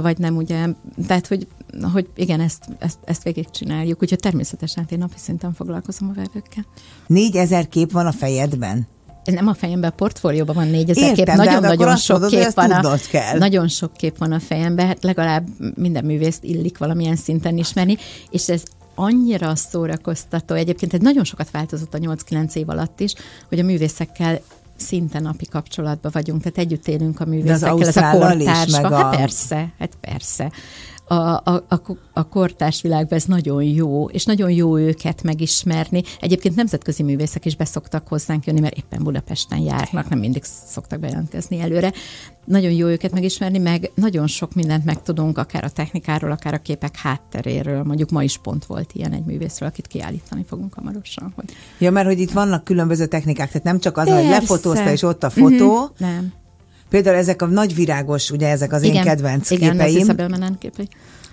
[0.01, 0.65] vagy nem ugye.
[1.07, 1.47] Tehát, hogy
[1.93, 4.01] hogy igen, ezt, ezt, ezt végigcsináljuk.
[4.01, 6.65] Úgyhogy természetesen én napi szinten foglalkozom a vevőkkel.
[7.07, 8.87] Négyezer kép van a fejedben?
[9.33, 12.71] Nem a fejemben, a portfólióban van 4000 kép, nagyon-nagyon sok mondod, kép van.
[12.71, 13.37] A, kell.
[13.37, 17.97] Nagyon sok kép van a fejemben, hát legalább minden művészt illik valamilyen szinten ismerni,
[18.29, 18.63] és ez
[18.95, 20.55] annyira szórakoztató.
[20.55, 23.13] Egyébként egy nagyon sokat változott a 8-9 év alatt is,
[23.49, 24.39] hogy a művészekkel
[24.77, 28.73] szinte napi kapcsolatban vagyunk, tehát együtt élünk a művészekkel, ez a kortárs.
[28.73, 28.95] A...
[28.95, 30.51] Hát persze, hát persze
[31.07, 31.81] a, a, a,
[32.13, 36.03] a kortárs világban ez nagyon jó, és nagyon jó őket megismerni.
[36.19, 41.59] Egyébként nemzetközi művészek is beszoktak hozzánk jönni, mert éppen Budapesten járnak, nem mindig szoktak bejelentkezni
[41.59, 41.93] előre.
[42.45, 46.97] Nagyon jó őket megismerni, meg nagyon sok mindent megtudunk, akár a technikáról, akár a képek
[46.97, 47.83] hátteréről.
[47.83, 51.33] Mondjuk ma is pont volt ilyen egy művészről, akit kiállítani fogunk hamarosan.
[51.35, 51.45] Hogy...
[51.77, 54.21] Ja, mert hogy itt vannak különböző technikák, tehát nem csak az, Persze.
[54.21, 56.13] hogy lefotózta és ott a fotó, mm-hmm.
[56.13, 56.33] nem
[56.89, 59.97] Például ezek a nagy virágos, ugye ezek az igen, én kedvenc igen, képeim.
[59.97, 60.87] Igen, képei.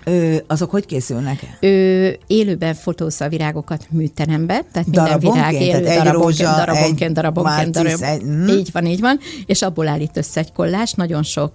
[0.07, 1.57] Ö, azok hogy készülnek?
[1.59, 7.11] Ő élőben fotózza a virágokat műterembe, tehát minden virág élő tehát darabonként, rózsa, darabonként, egy
[7.11, 8.47] darabonként, darabonként, egy, mm.
[8.47, 11.53] Így van, így van, és abból állít össze egy kollás, nagyon sok,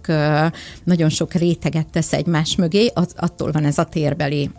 [0.84, 4.50] nagyon sok réteget tesz egymás mögé, attól van ez a térbeli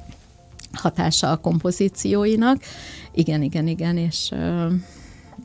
[0.73, 2.57] hatása a kompozícióinak.
[3.13, 4.31] Igen, igen, igen, és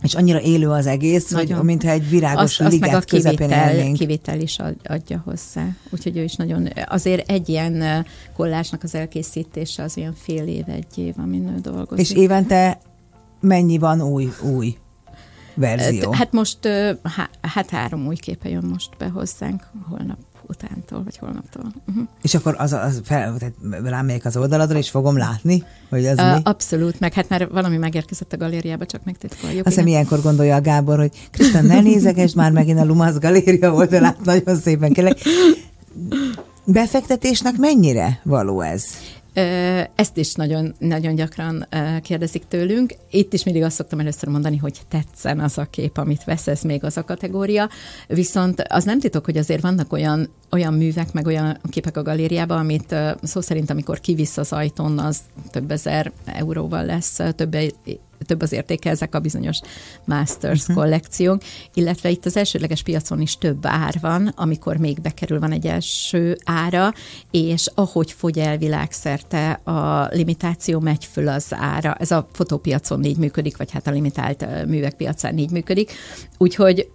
[0.03, 1.57] és annyira élő az egész, Nagyon.
[1.57, 3.97] hogy mintha egy virágos azt, liget azt meg a közepén kivitel, élnénk.
[3.97, 5.69] kivitel is adja hozzá.
[5.91, 8.07] Úgyhogy ő is nagyon, azért egy ilyen
[8.37, 12.05] kollásnak az elkészítése az olyan fél év, egy év, amin ő dolgozik.
[12.05, 12.79] És évente
[13.41, 14.77] mennyi van új, új
[15.55, 16.13] verzió?
[16.13, 16.59] Hát most,
[17.41, 21.65] hát három új képe jön most be hozzánk holnap utántól, vagy holnaptól.
[21.89, 22.05] Uh-huh.
[22.23, 23.55] És akkor az, az fel, tehát
[23.85, 26.41] rámegyek az oldaladra, és fogom látni, hogy ez uh, mi?
[26.43, 29.67] Abszolút, meg hát már valami megérkezett a galériába, csak megtitkoljuk.
[29.67, 33.73] Azt hiszem, ilyenkor gondolja a Gábor, hogy Krisztán, ne nézeges már megint a Lumasz galéria
[33.73, 35.19] oldalát, nagyon szépen kérlek.
[36.65, 38.85] Befektetésnek mennyire való ez?
[39.95, 41.67] Ezt is nagyon, nagyon gyakran
[42.03, 42.95] kérdezik tőlünk.
[43.11, 46.63] Itt is mindig azt szoktam először mondani, hogy tetszen az a kép, amit vesz, ez
[46.63, 47.69] még az a kategória.
[48.09, 52.59] Viszont az nem titok, hogy azért vannak olyan, olyan művek, meg olyan képek a galériában,
[52.59, 55.19] amit szó szerint, amikor kivisz az ajtón, az
[55.51, 57.57] több ezer euróval lesz, több
[58.27, 59.61] több az értéke ezek a bizonyos
[60.05, 60.77] Masters uh-huh.
[60.77, 61.43] kollekciók,
[61.75, 66.39] illetve itt az elsődleges piacon is több ár van, amikor még bekerül van egy első
[66.45, 66.93] ára,
[67.31, 71.95] és ahogy fogy el világszerte a limitáció, megy föl az ára.
[71.95, 75.93] Ez a fotópiacon így működik, vagy hát a limitált művek piacán így működik.
[76.39, 76.89] Úgyhogy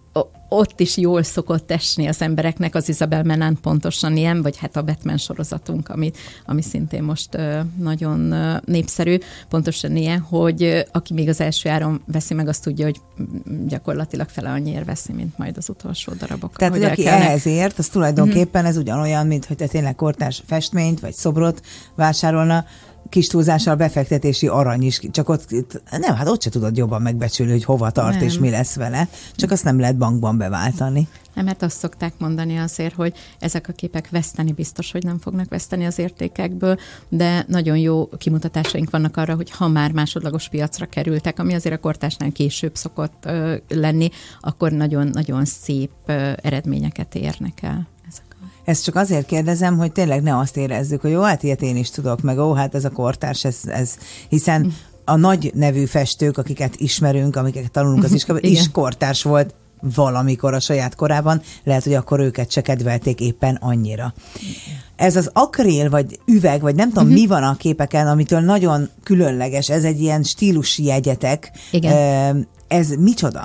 [0.54, 4.82] ott is jól szokott esni az embereknek, az Isabel Menant pontosan ilyen, vagy hát a
[4.82, 6.12] Batman sorozatunk, ami,
[6.46, 7.38] ami szintén most
[7.78, 8.36] nagyon
[8.66, 9.18] népszerű,
[9.50, 13.02] pontosan ilyen, hogy aki még az első áron veszi meg, azt tudja, hogy
[13.68, 16.56] gyakorlatilag fele annyiért veszi, mint majd az utolsó darabok.
[16.56, 21.00] Tehát, hogy aki ehhez ért, az tulajdonképpen ez ugyanolyan, mint hogy te tényleg kortárs festményt
[21.00, 21.62] vagy szobrot
[21.96, 22.66] vásárolna,
[23.10, 25.48] kis túlzással befektetési arany is, csak ott,
[25.92, 28.24] nem, hát ott se tudod jobban megbecsülni, hogy hova tart nem.
[28.24, 31.08] és mi lesz vele, csak azt nem lehet bankban beváltani.
[31.34, 35.50] Nem, mert azt szokták mondani azért, hogy ezek a képek veszteni biztos, hogy nem fognak
[35.50, 36.78] veszteni az értékekből,
[37.10, 41.80] de nagyon jó kimutatásaink vannak arra, hogy ha már másodlagos piacra kerültek, ami azért a
[41.80, 44.10] kortásnál később szokott ö, lenni,
[44.40, 47.88] akkor nagyon-nagyon szép ö, eredményeket érnek el.
[48.66, 51.90] Ezt csak azért kérdezem, hogy tényleg ne azt érezzük, hogy jó, hát ilyet én is
[51.90, 53.96] tudok, meg ó, hát ez a kortárs, ez, ez
[54.30, 54.74] hiszen
[55.06, 59.54] a nagy nevű festők, akiket ismerünk, amiket tanulunk az iskolában, is kortárs volt
[59.96, 64.14] valamikor a saját korában, lehet, hogy akkor őket se kedvelték éppen annyira.
[64.96, 67.20] Ez az akril, vagy üveg, vagy nem tudom, uh-huh.
[67.20, 71.52] mi van a képeken, amitől nagyon különleges, ez egy ilyen stílusi jegyetek.
[71.72, 72.48] Igen.
[72.68, 73.44] Ez micsoda?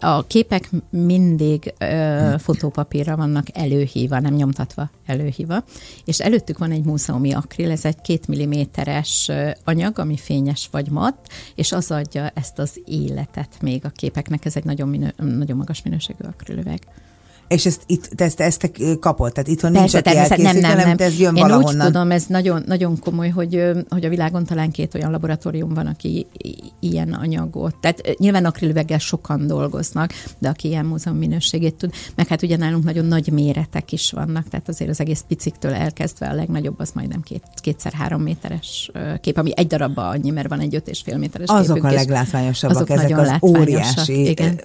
[0.00, 5.64] A képek mindig ö, fotópapírra vannak előhívva, nem nyomtatva, előhívva,
[6.04, 9.30] és előttük van egy múzeumi akril, ez egy két milliméteres
[9.64, 11.16] anyag, ami fényes vagy mat,
[11.54, 15.82] és az adja ezt az életet még a képeknek, ez egy nagyon, minő, nagyon magas
[15.82, 16.80] minőségű akrilüveg.
[17.48, 19.32] És ezt, itt, te ezt, ezt kapod?
[19.32, 20.94] Tehát itthon Persze, nincs, aki nem, nem, nem.
[20.98, 21.86] ez jön Én valahonnan.
[21.86, 25.86] úgy tudom, ez nagyon, nagyon komoly, hogy, hogy a világon talán két olyan laboratórium van,
[25.86, 26.26] aki
[26.80, 27.76] ilyen anyagot.
[27.80, 31.92] Tehát nyilván akrilüveggel sokan dolgoznak, de aki ilyen múzeum minőségét tud.
[32.14, 36.28] Meg hát ugye nálunk nagyon nagy méretek is vannak, tehát azért az egész piciktől elkezdve
[36.28, 40.74] a legnagyobb az majdnem két, kétszer-három méteres kép, ami egy darabban annyi, mert van egy
[40.74, 44.60] öt és fél méteres Azok képünk, a leglátványosabbak, azok ezek az óriási igen.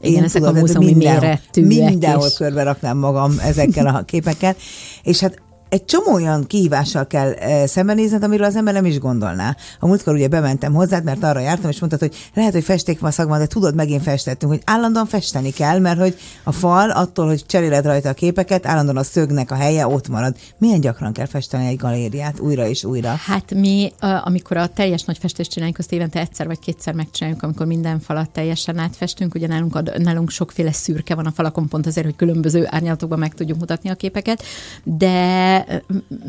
[0.00, 4.56] Igen, én ezek tudod, a múzeumi méretűek Mindenhol körbe raknám magam ezekkel a képekkel.
[5.02, 5.42] És hát
[5.72, 9.56] egy csomó olyan kihívással kell e, szembenézned, amiről az ember nem is gondolná.
[9.80, 13.10] A múltkor ugye bementem hozzád, mert arra jártam, és mondtad, hogy lehet, hogy festék van
[13.10, 17.46] szakma, de tudod, megint festettünk, hogy állandóan festeni kell, mert hogy a fal attól, hogy
[17.46, 20.36] cseréled rajta a képeket, állandóan a szögnek a helye ott marad.
[20.58, 23.14] Milyen gyakran kell festeni egy galériát újra és újra?
[23.26, 27.66] Hát mi, amikor a teljes nagy festést csináljuk, azt évente egyszer vagy kétszer megcsináljuk, amikor
[27.66, 29.34] minden falat teljesen átfestünk.
[29.34, 33.34] Ugye nálunk, a, nálunk sokféle szürke van a falakon, pont azért, hogy különböző árnyalatokban meg
[33.34, 34.42] tudjuk mutatni a képeket,
[34.84, 35.61] de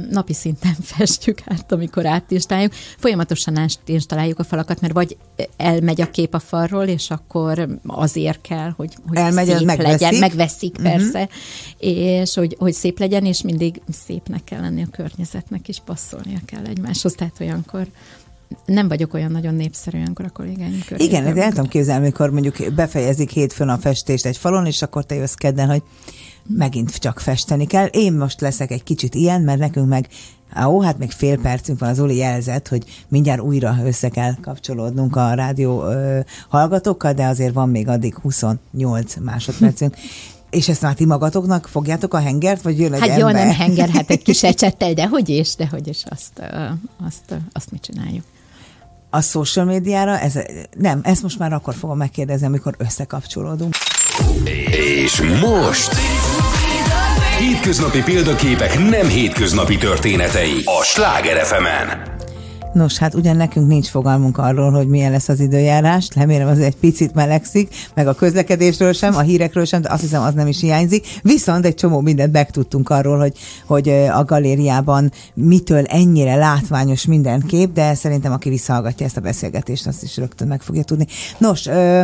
[0.09, 2.73] napi szinten festjük át, amikor átinstáljuk.
[2.97, 5.17] Folyamatosan átinstáljuk a falakat, mert vagy
[5.57, 9.99] elmegy a kép a falról, és akkor azért kell, hogy, hogy elmegy, szép megveszik.
[9.99, 10.19] legyen.
[10.19, 10.91] Megveszik, uh-huh.
[10.91, 11.29] persze.
[11.77, 16.65] És hogy, hogy szép legyen, és mindig szépnek kell lenni a környezetnek, és passzolnia kell
[16.65, 17.13] egymáshoz.
[17.13, 17.87] Tehát olyankor
[18.65, 21.05] nem vagyok olyan nagyon népszerű olyankor a kollégáim körül.
[21.05, 25.05] Igen, de el tudom képzelni, amikor mondjuk befejezik hétfőn a festést egy falon, és akkor
[25.05, 25.83] te jössz kedden, hogy
[26.47, 27.85] megint csak festeni kell.
[27.85, 30.07] Én most leszek egy kicsit ilyen, mert nekünk meg
[30.65, 35.15] Ó, hát még fél percünk van, az Uli jelzett, hogy mindjárt újra össze kell kapcsolódnunk
[35.15, 39.95] a rádió ö, hallgatókkal, de azért van még addig 28 másodpercünk.
[40.49, 43.19] És ezt már ti magatoknak fogjátok a hengert, vagy jön egy Hát ember?
[43.19, 46.41] jó, nem henger, hát egy kis ecsettel, de hogy is, de hogy is, azt,
[47.05, 48.23] azt, azt mit csináljuk.
[49.09, 50.33] A social médiára, ez,
[50.77, 53.75] nem, ezt most már akkor fogom megkérdezni, amikor összekapcsolódunk.
[55.03, 55.91] És most...
[57.43, 61.63] Hétköznapi példaképek nem hétköznapi történetei a Sláger fm.
[62.73, 66.75] Nos, hát ugyan nekünk nincs fogalmunk arról, hogy milyen lesz az időjárás, remélem az egy
[66.75, 70.59] picit melegszik, meg a közlekedésről sem, a hírekről sem, de azt hiszem az nem is
[70.59, 71.07] hiányzik.
[71.21, 73.33] Viszont egy csomó mindent megtudtunk arról, hogy,
[73.65, 79.87] hogy a galériában mitől ennyire látványos minden kép, de szerintem aki visszahallgatja ezt a beszélgetést,
[79.87, 81.07] azt is rögtön meg fogja tudni.
[81.37, 82.01] Nos, ö,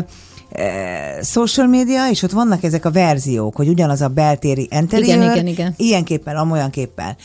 [1.22, 5.47] social média, és ott vannak ezek a verziók, hogy ugyanaz a beltéri interior, igen, igen,
[5.47, 5.74] igen.
[5.78, 7.16] ilyen képpel, amolyan képpel.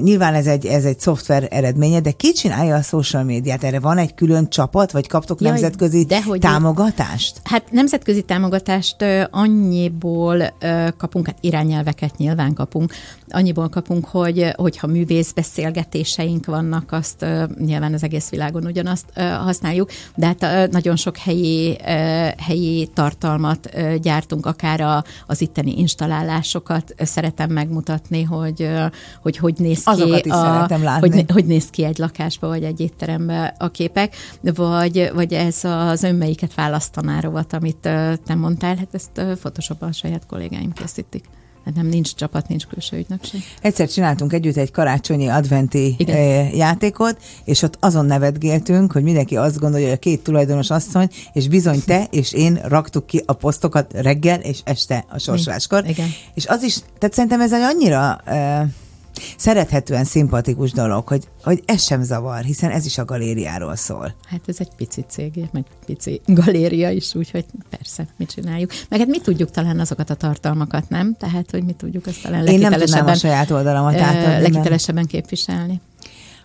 [0.00, 3.64] Nyilván ez egy, ez egy szoftver eredménye, de ki csinálja a social médiát?
[3.64, 7.40] Erre van egy külön csapat, vagy kaptok Jaj, nemzetközi dehogy támogatást?
[7.44, 8.96] Hát nemzetközi támogatást
[9.30, 10.54] annyiból
[10.96, 12.92] kapunk, hát irányelveket nyilván kapunk,
[13.28, 17.26] annyiból kapunk, hogy hogyha művészbeszélgetéseink vannak, azt
[17.58, 21.78] nyilván az egész világon ugyanazt használjuk, de hát nagyon sok helyi,
[22.38, 23.70] helyi tartalmat
[24.00, 28.68] gyártunk, akár a, az itteni installálásokat szeretem megmutatni, hogy
[29.22, 31.10] hogy, hogy néz ki Azokat is a, látni.
[31.10, 36.02] hogy, hogy néz ki egy lakásba, vagy egy étterembe a képek, vagy, vagy ez az
[36.02, 37.88] önmelyiket választaná rovat, amit
[38.24, 41.24] te mondtál, hát ezt Photoshopban a saját kollégáim készítik.
[41.64, 43.40] Hát nem nincs csapat, nincs külső ügynökség.
[43.60, 46.54] Egyszer csináltunk együtt egy karácsonyi adventi Igen.
[46.54, 51.48] játékot, és ott azon nevetgéltünk, hogy mindenki azt gondolja, hogy a két tulajdonos asszony, és
[51.48, 55.88] bizony te és én raktuk ki a posztokat reggel és este a sorsoláskor.
[55.88, 56.08] Igen.
[56.34, 58.68] És az is, tehát szerintem ez annyira uh,
[59.36, 64.14] szerethetően szimpatikus dolog, hogy, hogy ez sem zavar, hiszen ez is a galériáról szól.
[64.28, 68.70] Hát ez egy pici cég, meg pici galéria is, úgyhogy persze, mit csináljuk.
[68.88, 71.16] Meg hát mi tudjuk talán azokat a tartalmakat, nem?
[71.18, 74.42] Tehát, hogy mi tudjuk ezt talán Én nem tudnám a saját oldalamat átadni.
[74.42, 75.80] Legitelesebben képviselni.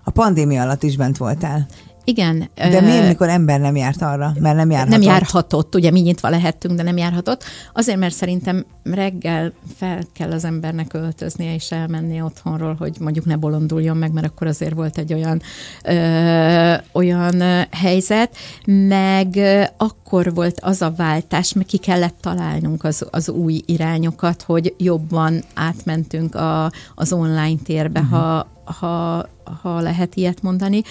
[0.04, 1.68] A pandémia alatt is bent voltál.
[2.10, 2.50] Igen.
[2.56, 4.34] De miért, mikor ember nem járt arra?
[4.40, 5.00] Mert nem járhatott?
[5.00, 7.44] Nem járhatott, ugye mi nyitva lehettünk, de nem járhatott.
[7.74, 13.36] Azért, mert szerintem reggel fel kell az embernek öltöznie és elmenni otthonról, hogy mondjuk ne
[13.36, 15.42] bolonduljon meg, mert akkor azért volt egy olyan,
[15.84, 19.40] ö, olyan helyzet, meg
[19.78, 25.44] akkor volt az a váltás, meg ki kellett találnunk az, az új irányokat, hogy jobban
[25.54, 28.20] átmentünk a, az online térbe, uh-huh.
[28.20, 28.48] ha,
[28.80, 29.26] ha,
[29.62, 30.82] ha lehet ilyet mondani,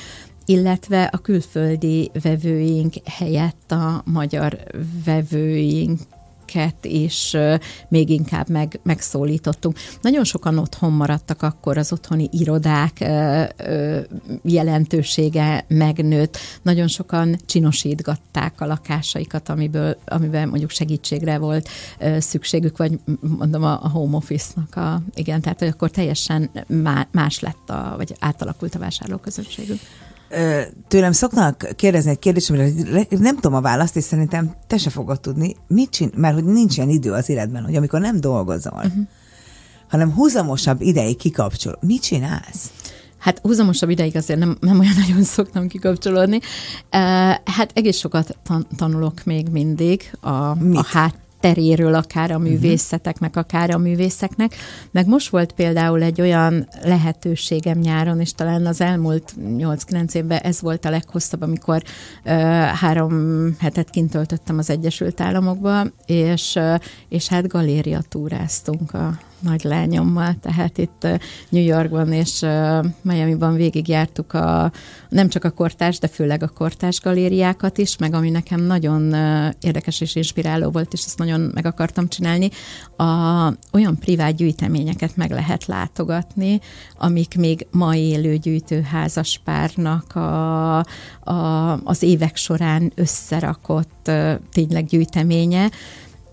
[0.49, 4.59] illetve a külföldi vevőink helyett a magyar
[5.05, 6.01] vevőink
[6.83, 7.37] is
[7.89, 9.77] még inkább meg, megszólítottunk.
[10.01, 12.99] Nagyon sokan otthon maradtak akkor, az otthoni irodák
[14.43, 21.69] jelentősége megnőtt, nagyon sokan csinosítgatták a lakásaikat, amiből, amiben mondjuk segítségre volt
[22.19, 26.51] szükségük, vagy mondom a home office-nak a, igen, tehát hogy akkor teljesen
[27.11, 29.81] más lett, a, vagy átalakult a vásárlóközönségünk
[30.89, 32.71] tőlem szoknak kérdezni egy kérdést, amire
[33.09, 36.77] nem tudom a választ, és szerintem te se fogod tudni, mit csin, mert hogy nincs
[36.77, 39.07] ilyen idő az életben, hogy amikor nem dolgozol, uh-huh.
[39.89, 41.79] hanem húzamosabb ideig kikapcsol.
[41.81, 42.71] Mit csinálsz?
[43.19, 46.37] Hát húzamosabb ideig azért nem, nem olyan nagyon szoktam kikapcsolódni.
[46.37, 46.43] Uh,
[47.45, 53.71] hát egész sokat tan- tanulok még mindig a, a hát teréről, akár a művészeteknek, akár
[53.71, 54.55] a művészeknek.
[54.91, 60.61] Meg most volt például egy olyan lehetőségem nyáron, és talán az elmúlt 8-9 évben ez
[60.61, 61.83] volt a leghosszabb, amikor
[62.25, 62.33] uh,
[62.65, 66.75] három hetet kint töltöttem az Egyesült Államokba, és, uh,
[67.09, 71.07] és hát galéria túráztunk a nagy lányommal, tehát itt
[71.49, 72.47] New Yorkban és
[73.03, 74.73] Miami-ban végigjártuk a,
[75.09, 79.15] nem csak a kortás, de főleg a kortás galériákat is, meg ami nekem nagyon
[79.61, 82.51] érdekes és inspiráló volt, és ezt nagyon meg akartam csinálni,
[82.97, 83.05] a,
[83.73, 86.61] olyan privát gyűjteményeket meg lehet látogatni,
[86.99, 90.79] amik még ma élő gyűjtőházaspárnak a,
[91.21, 94.11] a, az évek során összerakott
[94.53, 95.71] tényleg gyűjteménye,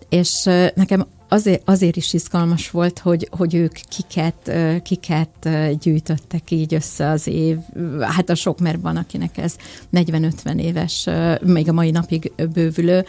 [0.09, 0.43] és
[0.75, 4.51] nekem azért, azért is izgalmas volt, hogy, hogy ők kiket,
[4.83, 5.49] kiket
[5.79, 7.57] gyűjtöttek így össze az év.
[8.01, 9.55] Hát a sok, mert van, akinek ez
[9.93, 11.07] 40-50 éves,
[11.41, 13.05] még a mai napig bővülő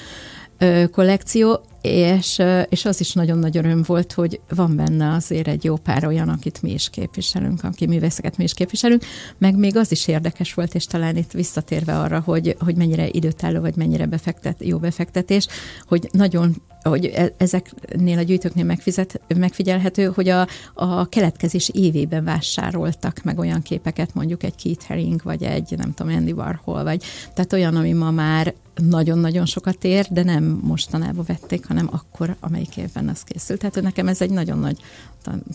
[0.91, 5.77] kollekció, és, és az is nagyon nagy öröm volt, hogy van benne azért egy jó
[5.77, 9.03] pár olyan, akit mi is képviselünk, aki művészeket mi is képviselünk,
[9.39, 13.61] meg még az is érdekes volt, és talán itt visszatérve arra, hogy, hogy mennyire időtálló,
[13.61, 15.47] vagy mennyire befektet, jó befektetés,
[15.87, 23.21] hogy nagyon hogy e, ezeknél a gyűjtőknél megfizet, megfigyelhető, hogy a, a keletkezés évében vásároltak
[23.25, 27.03] meg olyan képeket, mondjuk egy Keith Haring, vagy egy nem tudom, Andy Warhol, vagy
[27.35, 32.77] tehát olyan, ami ma már nagyon-nagyon sokat ér, de nem mostanában vették, hanem akkor, amelyik
[32.77, 33.59] évben az készült.
[33.59, 34.77] Tehát nekem ez egy nagyon nagy,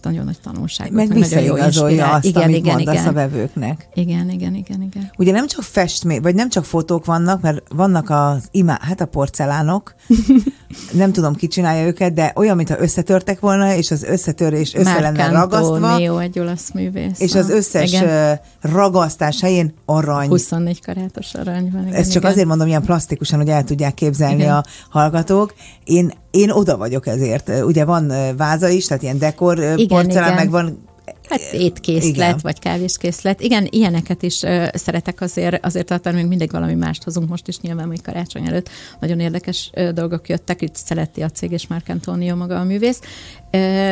[0.02, 0.92] nagyon nagy tanulság.
[0.92, 3.08] Meg, meg visszaigazolja azt, igen, amit igen, mondasz igen.
[3.08, 3.88] a vevőknek.
[3.94, 5.12] Igen, igen, igen, igen.
[5.18, 9.06] Ugye nem csak festmény, vagy nem csak fotók vannak, mert vannak az imá, hát a
[9.06, 9.96] porcelánok,
[10.92, 15.02] nem tudom, ki csinálja őket, de olyan, mintha összetörtek volna, és az összetörés össze Marc
[15.02, 15.98] lenne ragasztva.
[15.98, 17.20] Neo, egy olasz művész.
[17.20, 18.40] És az összes igen.
[18.62, 20.28] ragasztás helyén arany.
[20.28, 21.88] 24 karátos arany van.
[21.88, 22.32] Igen, Ezt csak igen.
[22.32, 24.56] azért mondom ilyen plastikusan, hogy el tudják képzelni igen.
[24.56, 25.54] a hallgatók.
[25.84, 27.52] Én, én oda vagyok ezért.
[27.64, 30.36] Ugye van váza is, tehát ilyen dekor igen, porcelán, igen.
[30.36, 30.90] meg van
[31.32, 32.40] Hát étkészlet, Igen.
[32.42, 33.42] vagy kávéskészlet.
[33.42, 37.60] Igen, ilyeneket is uh, szeretek azért, azért tartani, még mindig valami mást hozunk most is,
[37.60, 38.70] nyilván hogy karácsony előtt
[39.00, 43.00] nagyon érdekes uh, dolgok jöttek, itt Szeletti a cég és Mark Antonio maga a művész.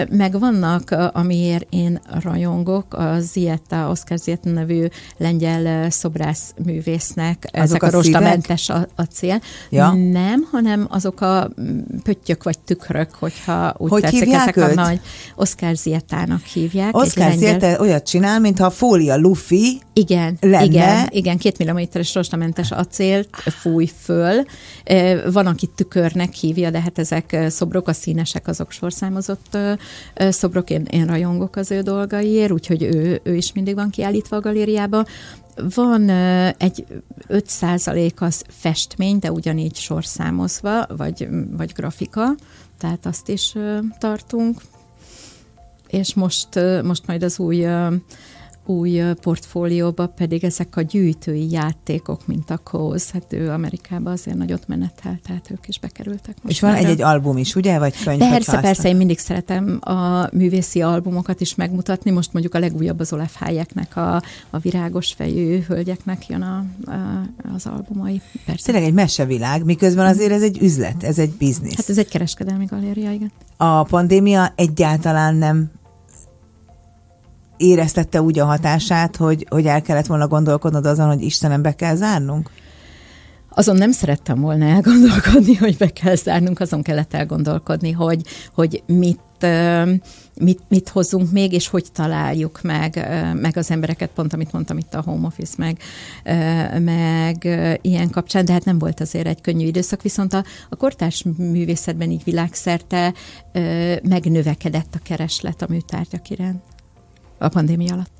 [0.09, 4.85] Meg vannak, amiért én rajongok, a Zieta, Oscar Zieta nevű
[5.17, 9.41] lengyel szobrász művésznek, azok ezek a, a rostamentes a, a cél.
[9.69, 9.93] Ja.
[9.93, 11.49] Nem, hanem azok a
[12.03, 14.63] pöttyök vagy tükrök, hogyha úgy hogy tetszik, ezek őt?
[14.63, 14.99] a nagy
[15.35, 16.97] Oscar Zietának hívják.
[16.97, 20.63] Oscar ezért olyat csinál, mintha a fólia lufi igen, lenne.
[20.63, 24.43] Igen, igen, két milliméteres rostamentes acélt fúj föl.
[25.31, 29.48] Van, aki tükörnek hívja, de hát ezek szobrok, a színesek, azok sorszámozott
[30.15, 30.69] szobrok.
[30.69, 35.05] Én, én rajongok az ő dolgaiért, úgyhogy ő, ő is mindig van kiállítva a galériába.
[35.75, 36.09] Van
[36.57, 36.85] egy
[37.29, 42.35] 5% az festmény, de ugyanígy sorszámozva, vagy, vagy grafika,
[42.77, 43.55] tehát azt is
[43.99, 44.61] tartunk
[45.89, 46.47] és most,
[46.83, 47.65] most majd az új
[48.69, 54.67] új portfólióba pedig ezek a gyűjtői játékok, mint a Kóz, hát ő Amerikában azért nagyot
[54.67, 56.35] menetel, tehát ők is bekerültek.
[56.41, 57.79] Most és van egy-egy album is, ugye?
[57.79, 58.19] Vagy könyv?
[58.19, 62.11] Persze, persze, én mindig szeretem a művészi albumokat is megmutatni.
[62.11, 64.15] Most mondjuk a legújabb az Olaf Hayeknek, a,
[64.49, 66.93] a virágos fejű hölgyeknek jön a, a,
[67.55, 68.21] az albumai.
[68.45, 68.65] Persze.
[68.65, 71.75] Tényleg egy mesevilág, miközben azért ez egy üzlet, ez egy biznisz.
[71.75, 73.31] Hát ez egy kereskedelmi galéria, igen.
[73.57, 75.71] A pandémia egyáltalán nem
[77.59, 81.95] éreztette úgy a hatását, hogy, hogy el kellett volna gondolkodnod azon, hogy Istenem be kell
[81.95, 82.49] zárnunk?
[83.49, 88.21] Azon nem szerettem volna elgondolkodni, hogy be kell zárnunk, azon kellett elgondolkodni, hogy,
[88.53, 89.19] hogy mit
[90.39, 93.07] mit, mit hozzunk még, és hogy találjuk meg,
[93.41, 95.77] meg az embereket, pont amit mondtam itt a home office, meg,
[96.79, 97.47] meg
[97.81, 102.11] ilyen kapcsán, de hát nem volt azért egy könnyű időszak, viszont a, a kortárs művészetben
[102.11, 103.13] így világszerte
[104.03, 106.61] megnövekedett a kereslet a műtárgyak iránt
[107.39, 108.11] a pandémia alatt.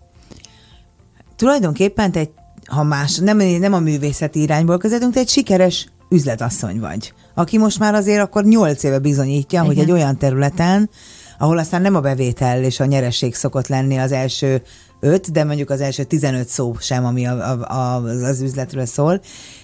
[1.36, 2.32] Tulajdonképpen te egy,
[2.66, 7.80] ha más, nem, nem a művészeti irányból közelítünk, te egy sikeres üzletasszony vagy, aki most
[7.80, 9.76] már azért akkor nyolc éve bizonyítja, Igen.
[9.76, 10.90] hogy egy olyan területen,
[11.38, 14.62] ahol aztán nem a bevétel és a nyereség szokott lenni az első
[15.00, 19.22] öt, de mondjuk az első 15 szó sem, ami a, a, a, az üzletről szól.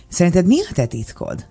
[0.07, 1.45] Szerinted mi a te titkod?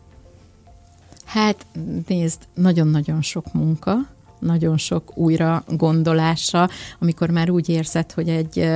[1.24, 1.66] Hát
[2.06, 3.96] nézd, nagyon-nagyon sok munka,
[4.44, 8.68] nagyon sok újra gondolása, amikor már úgy érzed, hogy egy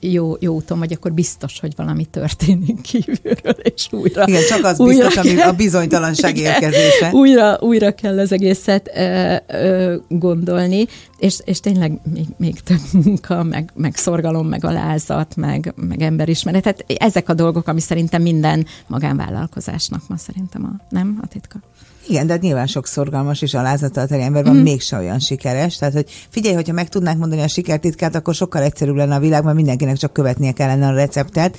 [0.00, 4.24] jó, jó úton vagy, akkor biztos, hogy valami történik kívülről, és újra...
[4.26, 7.10] Igen, csak az újra biztos, kell, ami a bizonytalanság igen, érkezése.
[7.12, 10.86] Újra, újra kell az egészet ö, ö, gondolni,
[11.18, 16.62] és, és tényleg még, még több munka, meg, meg szorgalom, meg alázat, meg, meg emberismeret.
[16.62, 21.60] Tehát ezek a dolgok, ami szerintem minden magánvállalkozásnak ma szerintem a, nem a titka.
[22.08, 24.62] Igen, de hát nyilván sok szorgalmas és alázattal teli ember van, mm.
[24.62, 25.76] mégse olyan sikeres.
[25.76, 29.44] Tehát, hogy figyelj, hogyha meg tudnánk mondani a sikertitkát, akkor sokkal egyszerűbb lenne a világ,
[29.44, 31.58] mert mindenkinek csak követnie kellene a receptet.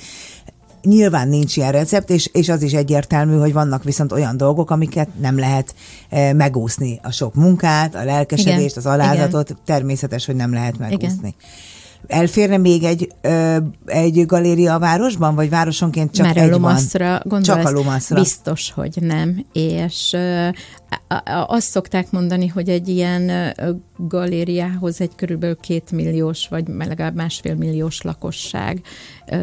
[0.82, 5.08] Nyilván nincs ilyen recept, és, és az is egyértelmű, hogy vannak viszont olyan dolgok, amiket
[5.20, 5.74] nem lehet
[6.08, 7.00] e, megúszni.
[7.02, 8.76] A sok munkát, a lelkesedést, Igen.
[8.76, 9.62] az alázatot, Igen.
[9.64, 11.08] természetes, hogy nem lehet megúszni.
[11.18, 11.34] Igen.
[12.06, 17.20] Elférne még egy, ö, egy galéria a városban, vagy városonként csak Már egy a Lomaszra
[17.24, 17.42] van?
[17.42, 18.20] Csak a Lomaszra.
[18.20, 19.44] Biztos, hogy nem.
[19.52, 20.48] És ö,
[21.46, 23.54] azt szokták mondani, hogy egy ilyen
[23.96, 28.82] galériához egy körülbelül két milliós, vagy legalább másfél milliós lakosság,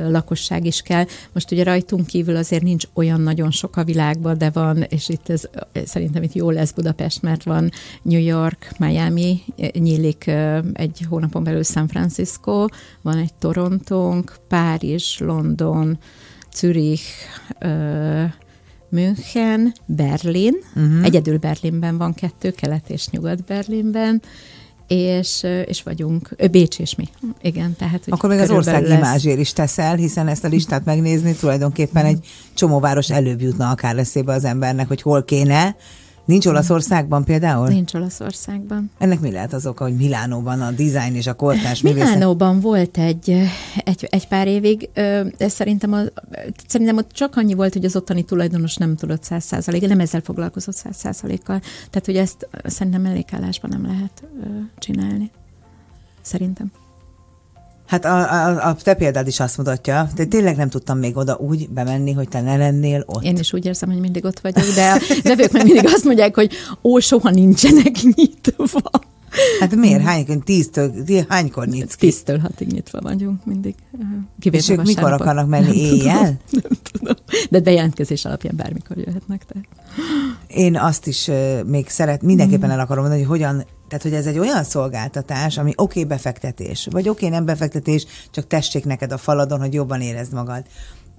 [0.08, 1.06] lakosság is kell.
[1.34, 5.30] Most ugye rajtunk kívül azért nincs olyan nagyon sok a világban, de van, és itt
[5.30, 5.43] ez
[5.86, 7.72] szerintem itt jó lesz Budapest, mert van
[8.02, 9.41] New York, Miami,
[9.74, 10.28] nyílik
[10.74, 12.66] egy hónapon belül San Francisco,
[13.02, 15.99] van egy Torontónk, Párizs, London,
[16.56, 17.04] Zürich,
[18.92, 21.06] München, Berlin, uh-huh.
[21.06, 24.22] egyedül Berlinben van kettő, kelet és nyugat Berlinben,
[24.88, 27.10] és, és vagyunk, Bécs és mi.
[27.42, 28.04] Igen, tehát...
[28.10, 28.98] Akkor még az ország lesz...
[28.98, 33.98] imázsér is teszel, hiszen ezt a listát megnézni tulajdonképpen egy csomó város előbb jutna akár
[33.98, 35.76] eszébe az embernek, hogy hol kéne,
[36.32, 37.67] Nincs Olaszországban például?
[37.67, 38.91] Nincs Olaszországban.
[38.97, 43.36] Ennek mi lehet az oka, hogy Milánóban a dizájn és a kortás Milánóban volt egy,
[43.84, 44.89] egy, egy pár évig,
[45.38, 45.99] ez szerintem, a,
[46.67, 50.21] szerintem ott csak annyi volt, hogy az ottani tulajdonos nem tudott száz százalék, nem ezzel
[50.21, 51.59] foglalkozott száz százalékkal.
[51.89, 54.23] Tehát, hogy ezt szerintem mellékállásban nem lehet
[54.79, 55.32] csinálni.
[56.21, 56.71] Szerintem.
[57.92, 61.38] Hát a, a, a te példád is azt mutatja, de tényleg nem tudtam még oda
[61.39, 63.24] úgy bemenni, hogy te ne lennél ott.
[63.24, 66.36] Én is úgy érzem, hogy mindig ott vagyok, de a vevők meg mindig azt mondják,
[66.36, 68.82] hogy ó, soha nincsenek nyitva.
[69.60, 70.04] Hát miért?
[70.04, 70.94] Hány, tíztől,
[71.28, 72.06] hánykor nyitsz ki?
[72.06, 73.76] Tíztől hatig nyitva vagyunk mindig.
[74.52, 75.66] És ők mikor akarnak menni?
[75.66, 76.38] Nem éjjel?
[76.50, 77.16] Tudom, nem tudom.
[77.50, 79.46] De bejelentkezés alapján bármikor jöhetnek.
[79.46, 79.68] Tehát.
[80.48, 81.30] Én azt is
[81.66, 85.74] még szeret, mindenképpen el akarom mondani, hogy hogyan tehát, hogy ez egy olyan szolgáltatás, ami
[85.76, 90.02] oké okay, befektetés, vagy oké okay, nem befektetés, csak tessék neked a faladon, hogy jobban
[90.02, 90.64] érezd magad.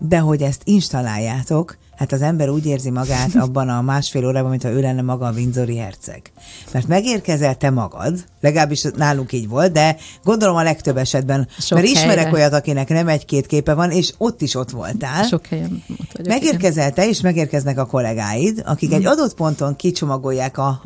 [0.08, 4.70] De hogy ezt installáljátok, hát az ember úgy érzi magát abban a másfél órában, mintha
[4.70, 6.32] ő lenne maga a Windsori herceg.
[6.72, 11.90] Mert megérkezel te magad, legalábbis nálunk így volt, de gondolom a legtöbb esetben, Sok mert
[11.90, 12.32] ismerek helyre.
[12.32, 15.24] olyat, akinek nem egy-két képe van, és ott is ott voltál.
[15.24, 16.32] Sok helyen ott vagyok.
[16.32, 18.94] Megérkezel te, és megérkeznek a kollégáid, akik mm.
[18.94, 20.82] egy adott ponton kicsomagolják a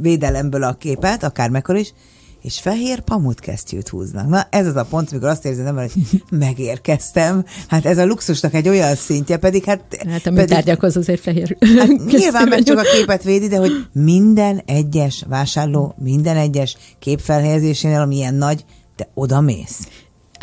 [0.00, 1.92] védelemből a képet, akármekkor is,
[2.44, 4.28] és fehér pamutkesztyűt húznak.
[4.28, 5.92] Na, ez az a pont, amikor azt érzem, hogy
[6.46, 7.44] megérkeztem.
[7.68, 9.80] Hát ez a luxusnak egy olyan szintje, pedig hát...
[10.08, 14.62] Hát a műtárgyakhoz azért fehér hát Nyilván meg csak a képet védi, de hogy minden
[14.66, 18.64] egyes vásárló, minden egyes képfelhelyezésénél, ami ilyen nagy,
[18.96, 19.88] te oda mész.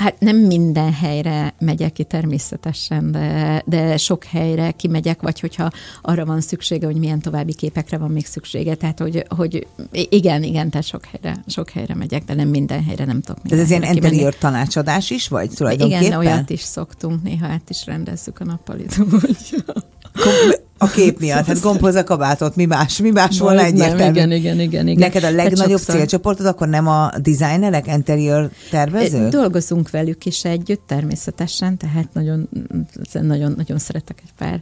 [0.01, 5.69] Hát nem minden helyre megyek ki természetesen, de, de sok helyre kimegyek, vagy hogyha
[6.01, 8.75] arra van szüksége, hogy milyen további képekre van még szüksége.
[8.75, 13.05] Tehát, hogy, hogy igen, igen, tehát sok helyre, sok helyre megyek, de nem minden helyre
[13.05, 13.51] nem tudok.
[13.51, 16.03] Ez ilyen interior tanácsadás is, vagy tulajdonképpen?
[16.03, 18.99] Igen, olyat is szoktunk, néha át is rendezzük a nappalit.
[20.81, 24.03] A kép miatt, hát gombhoz a kabátot, mi más, mi más Val, volna egyértelmű.
[24.03, 24.99] Igen, igen, igen, igen.
[24.99, 29.27] Neked a hát legnagyobb hát célcsoportod akkor nem a designerek, interior tervező?
[29.27, 32.49] Dolgozunk velük is együtt természetesen, tehát nagyon,
[33.11, 34.61] nagyon, nagyon szeretek egy pár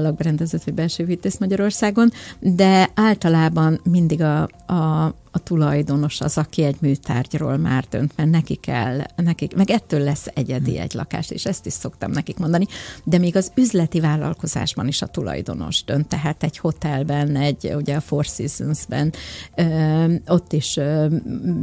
[0.00, 6.76] lakberendezőt vagy belső vitézt Magyarországon, de általában mindig a, a, a tulajdonos az, aki egy
[6.80, 11.66] műtárgyról már dönt, mert neki kell, nekik, meg ettől lesz egyedi egy lakás, és ezt
[11.66, 12.66] is szoktam nekik mondani,
[13.04, 18.00] de még az üzleti vállalkozásban is a tulajdonos dönt, tehát egy hotelben, egy, ugye a
[18.00, 19.12] Four Seasons-ben,
[19.54, 21.06] ö, ott is, ö,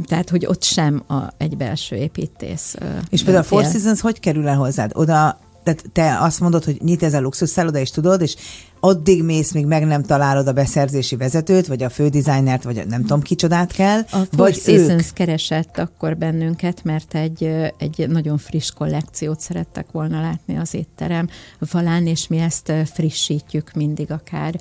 [0.04, 2.74] tehát, hogy ott sem a, egy belső építész.
[2.78, 4.90] Ö, és például a Four Seasons hogy kerül el hozzád?
[4.94, 8.36] Oda tehát te azt mondod, hogy nyit ez a luxusszálloda, és tudod, és
[8.80, 13.22] addig mész, míg meg nem találod a beszerzési vezetőt, vagy a fődizájnert, vagy nem tudom
[13.22, 14.00] kicsodát kell.
[14.10, 15.12] A vagy Seasons ők...
[15.12, 17.44] keresett akkor bennünket, mert egy,
[17.78, 21.28] egy nagyon friss kollekciót szerettek volna látni az étterem
[21.60, 24.54] falán, és mi ezt frissítjük mindig akár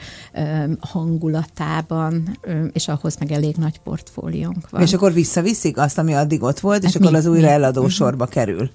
[0.80, 2.38] hangulatában,
[2.74, 4.82] és ahhoz meg elég nagy portfóliónk van.
[4.82, 7.53] És akkor visszaviszik azt, ami addig ott volt, és hát akkor mi, az újra mi?
[7.53, 7.89] eladó mhm.
[7.89, 8.70] sorba kerül.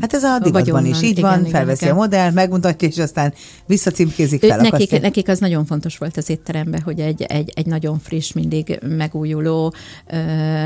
[0.00, 1.96] Hát ez a divatban is így igen, van, igen, felveszi igen.
[1.96, 3.34] a modell, megmutatja, és aztán
[3.66, 4.56] visszacímkézik fel.
[4.56, 8.78] Nekik, nekik az nagyon fontos volt az étteremben, hogy egy, egy, egy nagyon friss, mindig
[8.82, 9.74] megújuló,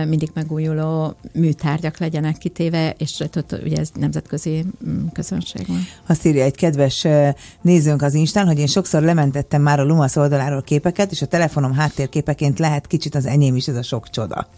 [0.08, 3.24] mindig megújuló műtárgyak legyenek kitéve, és
[3.64, 5.86] ugye ez nemzetközi mm, közönség van.
[6.06, 7.06] Azt írja egy kedves
[7.60, 11.72] nézőnk az Instán, hogy én sokszor lementettem már a Lumasz oldaláról képeket, és a telefonom
[11.72, 14.48] háttérképeként lehet kicsit az enyém is ez a sok csoda.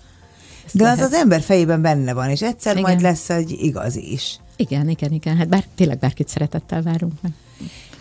[0.73, 0.99] De lehet.
[0.99, 2.83] az az ember fejében benne van, és egyszer Igen.
[2.83, 4.39] majd lesz egy igazi is.
[4.63, 5.37] Igen, igen, igen.
[5.37, 7.33] Hát bár, tényleg bárkit szeretettel várunk meg.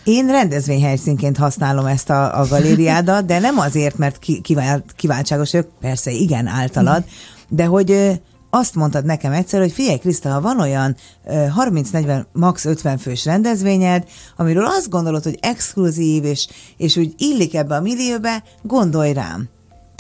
[0.03, 4.41] Én rendezvényhelyszínként használom ezt a, a galériádat, de nem azért, mert ki,
[4.95, 7.03] kiváltságos vagyok, persze igen, általad,
[7.49, 10.95] de hogy azt mondtad nekem egyszer, hogy figyelj Kriszta, ha van olyan
[11.27, 16.47] 30-40, max 50 fős rendezvényed, amiről azt gondolod, hogy exkluzív, és,
[16.77, 19.49] és úgy illik ebbe a millióbe, gondolj rám.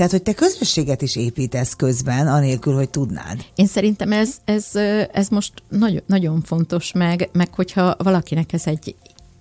[0.01, 3.45] Tehát, hogy te közösséget is építesz közben, anélkül, hogy tudnád.
[3.55, 4.75] Én szerintem ez, ez,
[5.11, 8.95] ez most nagyon, nagyon fontos, meg, meg hogyha valakinek ez egy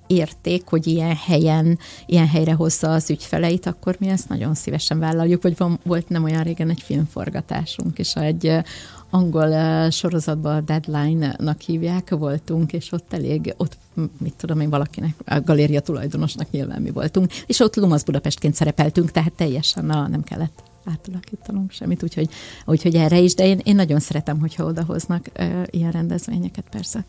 [0.06, 5.42] érték, hogy ilyen helyen, ilyen helyre hozza az ügyfeleit, akkor mi ezt nagyon szívesen vállaljuk,
[5.42, 8.62] vagy van, volt nem olyan régen egy filmforgatásunk, és egy
[9.11, 13.76] angol sorozatban a Deadline-nak hívják, voltunk, és ott elég, ott
[14.18, 19.11] mit tudom én, valakinek, a galéria tulajdonosnak nyilván mi voltunk, és ott Lumasz Budapestként szerepeltünk,
[19.11, 22.28] tehát teljesen a, nem kellett átalakítanunk semmit, úgyhogy,
[22.64, 27.04] úgyhogy erre is, de én, én nagyon szeretem, hogyha odahoznak e, ilyen rendezvényeket persze.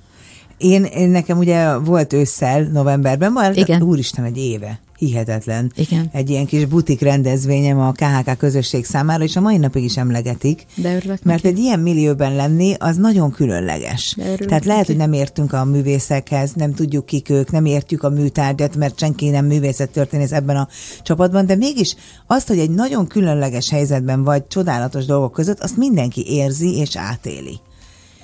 [0.62, 3.82] Én, én nekem ugye volt ősszel, novemberben, már Igen.
[3.82, 5.72] úristen, egy éve hihetetlen.
[5.76, 6.10] Igen.
[6.12, 10.66] Egy ilyen kis butik rendezvényem a KHK közösség számára, és a mai napig is emlegetik.
[10.76, 11.56] De örülök Mert neki.
[11.56, 14.14] egy ilyen millióben lenni, az nagyon különleges.
[14.18, 14.86] De Tehát lehet, neki.
[14.86, 19.30] hogy nem értünk a művészekhez, nem tudjuk kik ők, nem értjük a műtárgyat, mert senki
[19.30, 20.68] nem művészettörténész ebben a
[21.02, 21.96] csapatban, de mégis
[22.28, 27.60] azt, hogy egy nagyon különleges helyzetben vagy csodálatos dolgok között, azt mindenki érzi és átéli.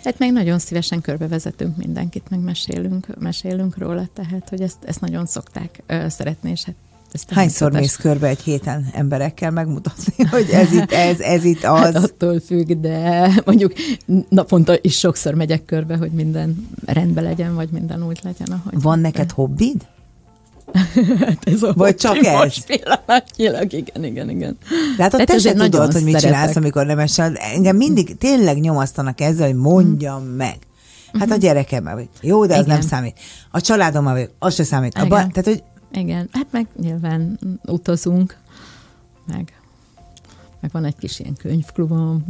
[0.08, 5.26] Hát meg nagyon szívesen körbevezetünk mindenkit, meg mesélünk, mesélünk róla, tehát hogy ezt, ezt nagyon
[5.26, 6.76] szokták ö, szeretni, és hát
[7.12, 11.80] ezt Hányszor mész körbe egy héten emberekkel megmutatni, hogy ez itt, ez, ez itt az?
[11.80, 13.74] Hát attól függ, de mondjuk
[14.30, 18.82] naponta is sokszor megyek körbe, hogy minden rendben legyen, vagy minden úgy legyen, ahogy.
[18.82, 19.86] Van neked hobbid?
[21.26, 22.66] hát ez a Vagy csak ez?
[22.66, 24.58] Pillanatnyilag, igen, igen, igen.
[24.98, 27.36] Látod, te se tudod, hogy mit csinálsz, amikor nem esel.
[27.36, 30.36] Engem mindig tényleg nyomasztanak ezzel, hogy mondjam mm.
[30.36, 30.58] meg.
[31.14, 31.40] Hát a mhm.
[31.40, 32.10] gyerekemmel vagy.
[32.22, 32.78] Jó, de az igen.
[32.78, 33.20] nem számít.
[33.52, 34.98] A családommal vagy, az se számít.
[34.98, 38.38] A ba- tehát, hogy igen, hát meg nyilván utazunk,
[39.28, 39.57] meg
[40.60, 42.26] meg van egy kis ilyen könyvklubom.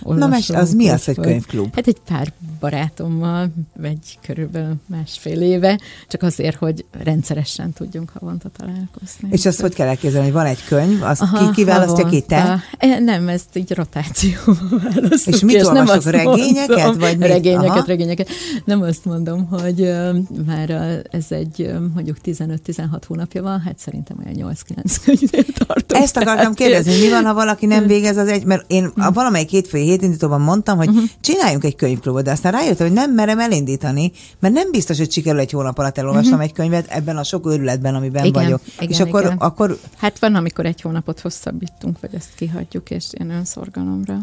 [0.00, 1.74] Na, mes, az mi az, hogy könyvklub?
[1.74, 3.52] Hát egy pár barátommal,
[3.82, 9.28] egy körülbelül másfél éve, csak azért, hogy rendszeresen tudjunk havonta találkozni.
[9.30, 12.62] És azt hogy kell elképzelni, hogy van egy könyv, azt Aha, ki kiválasztja ki, te?
[12.78, 15.34] E, nem, ezt így rotációval választjuk.
[15.34, 16.68] És mit és nem azt regényeket?
[16.68, 17.28] Mondom, vagy mit?
[17.28, 17.84] Regényeket, Aha.
[17.86, 18.28] regényeket.
[18.64, 20.16] Nem azt mondom, hogy uh,
[20.46, 20.70] már
[21.10, 26.02] ez egy uh, mondjuk 15-16 hónapja van, hát szerintem olyan 8-9 könyvnél tartom.
[26.02, 29.48] Ezt akartam kérdezni, mi van, ha valaki nem végez az egy, mert én a valamelyik
[29.48, 31.04] hétfői hétindítóban mondtam, hogy uh-huh.
[31.20, 35.40] csináljunk egy könyvklubot, de aztán rájöttem, hogy nem merem elindítani, mert nem biztos, hogy sikerül
[35.40, 36.48] egy hónap alatt elolvasnom uh-huh.
[36.48, 38.60] egy könyvet ebben a sok őrületben, amiben igen, vagyok.
[38.78, 39.36] Igen, és akkor, igen.
[39.36, 39.78] akkor...
[39.96, 44.18] Hát van, amikor egy hónapot hosszabbítunk, vagy ezt kihagyjuk, és ilyen önszorgalomra.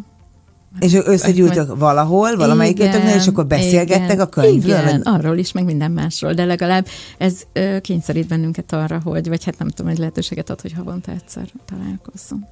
[0.80, 4.80] És összegyűltök valahol, valamelyikőtöknél, és akkor beszélgettek igen, a könyvről?
[4.80, 6.88] Igen, arról is, meg minden másról, de legalább
[7.18, 11.12] ez ö, kényszerít bennünket arra, hogy, vagy hát nem tudom, hogy lehetőséget ad, hogy havonta
[11.12, 12.46] egyszer találkozzunk.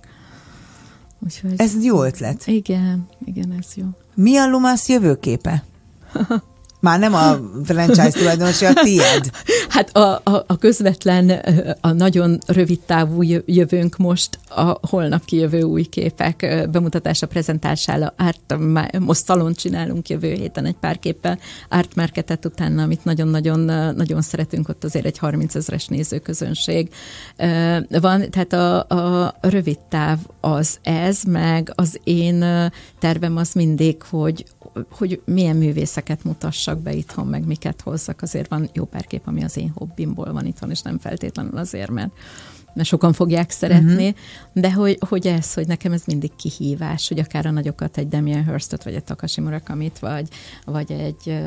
[1.25, 2.47] Úgyhogy, ez jó ötlet.
[2.47, 3.85] Igen, igen, ez jó.
[4.13, 5.63] Mi a Lumasz jövőképe?
[6.85, 9.31] Már nem a franchise tulajdonos, a tiéd.
[9.69, 11.29] Hát a, a, a közvetlen,
[11.81, 18.13] a nagyon rövid távú jövőnk most a holnap kijövő új képek bemutatása, prezentására.
[18.17, 18.55] Art,
[18.99, 23.59] most szalon csinálunk jövő héten egy pár képpel, Art Marketet utána, amit nagyon-nagyon
[23.95, 26.89] nagyon szeretünk, ott azért egy 30 ezres nézőközönség
[27.89, 28.29] van.
[28.29, 28.79] Tehát a,
[29.23, 32.45] a rövid táv az ez, meg az én
[32.99, 34.45] tervem az mindig, hogy,
[34.89, 38.21] hogy milyen művészeket mutassak be itthon, meg miket hozzak.
[38.21, 41.91] Azért van jó pár kép, ami az én hobbimból van itthon, és nem feltétlenül azért,
[41.91, 42.11] mert
[42.75, 44.17] mert sokan fogják szeretni, uh-huh.
[44.53, 48.45] de hogy, hogy ez, hogy nekem ez mindig kihívás, hogy akár a nagyokat, egy Damien
[48.45, 50.27] Hirstot, vagy egy Takashi Murakamit, vagy,
[50.65, 51.39] vagy egy,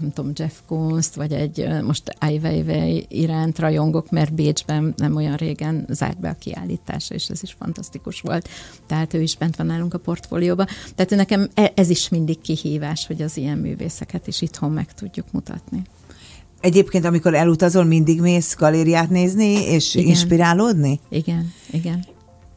[0.00, 5.36] nem tudom, Jeff Koons-t, vagy egy most Ai Weiwei iránt rajongok, mert Bécsben nem olyan
[5.36, 8.48] régen zárt be a kiállítás, és ez is fantasztikus volt.
[8.86, 10.66] Tehát ő is bent van nálunk a portfólióba.
[10.94, 15.26] Tehát nekem e, ez is mindig kihívás, hogy az ilyen művészeket is itthon meg tudjuk
[15.32, 15.82] mutatni.
[16.62, 20.08] Egyébként, amikor elutazol, mindig mész galériát nézni, és igen.
[20.08, 21.00] inspirálódni?
[21.10, 22.04] Igen, igen.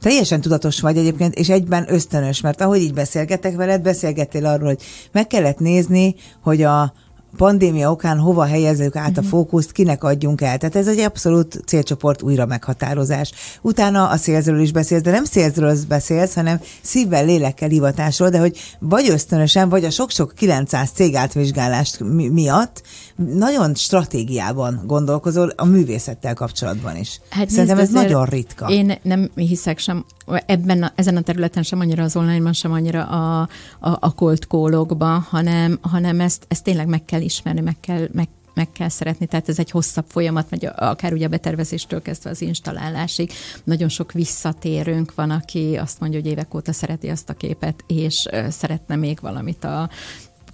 [0.02, 4.82] Teljesen tudatos vagy egyébként, és egyben ösztönös, mert ahogy így beszélgetek veled, beszélgettél arról, hogy
[5.12, 6.94] meg kellett nézni, hogy a,
[7.38, 9.30] pandémia okán hova helyezzük át a mhm.
[9.30, 10.58] fókuszt, kinek adjunk el.
[10.58, 13.32] Tehát ez egy abszolút célcsoport újra meghatározás.
[13.62, 18.58] Utána a szélzről is beszélsz, de nem szélzről beszélsz, hanem szívvel, lélekkel, hivatásról, de hogy
[18.80, 22.82] vagy ösztönösen, vagy a sok-sok 900 cég átvizsgálást mi- miatt
[23.16, 27.20] nagyon stratégiában gondolkozol a művészettel kapcsolatban is.
[27.30, 28.68] Hát Szerintem nézd, ez nagyon ritka.
[28.68, 30.06] Én nem hiszek sem
[30.46, 33.42] ebben a, ezen a területen sem annyira az online-ban, sem annyira a,
[33.80, 34.86] a, a cold call
[35.30, 39.50] hanem, hanem ezt, ezt tényleg meg kell ismerni, meg kell, meg, meg kell szeretni, tehát
[39.50, 43.32] ez egy hosszabb folyamat, megy akár ugye a betervezéstől kezdve az installálásig.
[43.64, 48.28] Nagyon sok visszatérőnk van, aki azt mondja, hogy évek óta szereti azt a képet, és
[48.50, 49.90] szeretne még valamit a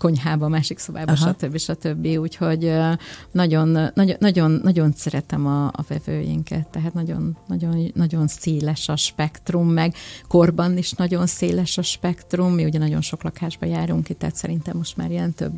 [0.01, 1.33] konyhába, másik szobába, Aha.
[1.33, 1.57] stb.
[1.57, 2.05] stb.
[2.05, 2.73] Úgyhogy
[3.31, 9.67] nagyon, nagyon, nagyon, nagyon szeretem a, a vevőinket, tehát nagyon, nagyon, nagyon széles a spektrum,
[9.67, 9.93] meg
[10.27, 12.53] korban is nagyon széles a spektrum.
[12.53, 15.51] Mi ugye nagyon sok lakásba járunk itt, tehát szerintem most már ilyen több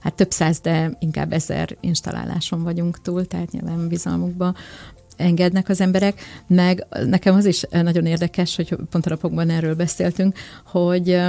[0.00, 4.54] hát több száz, de inkább ezer installáláson vagyunk túl, tehát nyilván bizalmukba
[5.16, 10.38] engednek az emberek, meg nekem az is nagyon érdekes, hogy pont a napokban erről beszéltünk,
[10.64, 11.20] hogy,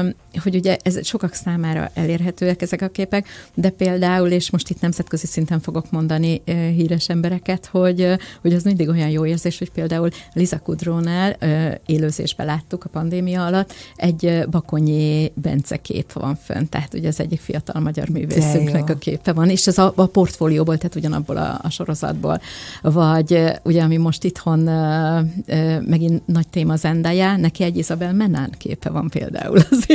[0.44, 5.28] hogy ugye ez sokak számára elérhetőek ezek a képek, de például, és most itt nemzetközi
[5.28, 10.60] szinten fogok mondani híres embereket, hogy, hogy az mindig olyan jó érzés, hogy például Liza
[10.60, 11.38] Kudrónál
[11.86, 17.40] élőzésbe láttuk a pandémia alatt, egy Bakonyi Bence kép van fönn, tehát ugye az egyik
[17.40, 21.70] fiatal magyar művészünknek a képe van, és ez a, a portfólióból, tehát ugyanabból a, a
[21.70, 22.42] sorozatból,
[22.82, 28.14] vagy ugye ugye, ami most itthon uh, uh, megint nagy téma Zendaya, neki egy Isabel
[28.14, 29.86] Menán képe van például az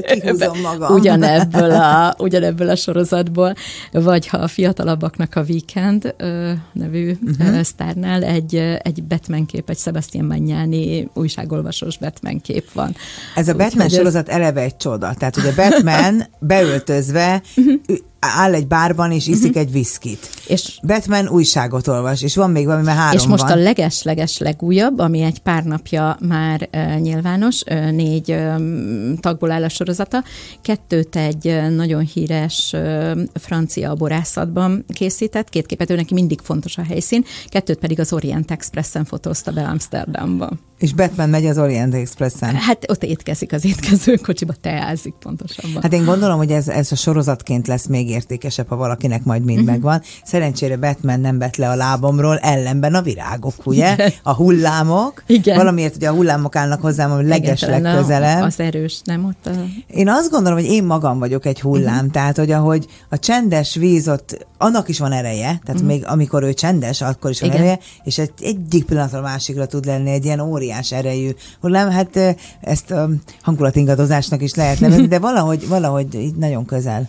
[0.00, 0.94] kihúzom magam.
[0.94, 3.54] Ugyanebből a, ugyanebből a sorozatból,
[3.92, 7.54] vagy ha a fiatalabbaknak a Weekend uh, nevű uh-huh.
[7.56, 12.94] uh, sztárnál egy, egy Batman kép, egy Sebastian Magnani újságolvasós Batman kép van.
[13.34, 14.34] Ez a Batman Úgy, sorozat ez...
[14.34, 15.14] eleve egy csoda.
[15.18, 17.80] Tehát ugye Batman beöltözve uh-huh
[18.20, 19.62] áll egy bárban, és iszik uh-huh.
[19.62, 20.30] egy viszkit.
[20.46, 23.52] És Batman újságot olvas, és van még valami, mert három És most van.
[23.52, 29.64] a leges-leges legújabb, ami egy pár napja már uh, nyilvános, uh, négy uh, tagból áll
[29.64, 30.24] a sorozata.
[30.62, 36.76] Kettőt egy uh, nagyon híres uh, francia borászatban készített, két képet, ő neki mindig fontos
[36.76, 40.60] a helyszín, kettőt pedig az Orient Expressen fotózta be Amsterdamban.
[40.78, 42.54] És Batman megy az Orient Expressen.
[42.54, 45.82] Hát ott étkezik az étkezőkocsiba, teázik pontosabban.
[45.82, 49.58] Hát én gondolom, hogy ez, ez a sorozatként lesz még értékesebb, ha valakinek majd mind
[49.58, 49.72] uh-huh.
[49.72, 50.02] megvan.
[50.24, 53.96] Szerencsére Batman nem bet le a lábomról, ellenben a virágok, ugye?
[54.22, 55.22] A hullámok.
[55.26, 55.56] Igen.
[55.56, 58.42] Valamiért ugye a hullámok állnak hozzám a leges legközelebb.
[58.42, 59.50] Az erős, nem ott a...
[59.86, 62.10] Én azt gondolom, hogy én magam vagyok egy hullám, uh-huh.
[62.10, 65.86] tehát hogy ahogy a csendes víz ott, annak is van ereje, tehát uh-huh.
[65.86, 67.60] még amikor ő csendes, akkor is van Igen.
[67.60, 71.30] ereje, és egy, egyik pillanatra másikra tud lenni egy ilyen óriás erejű
[71.60, 72.94] hullám, hát ezt
[73.42, 77.08] hangulatingadozásnak is lehet nevezni, de valahogy, valahogy így nagyon közel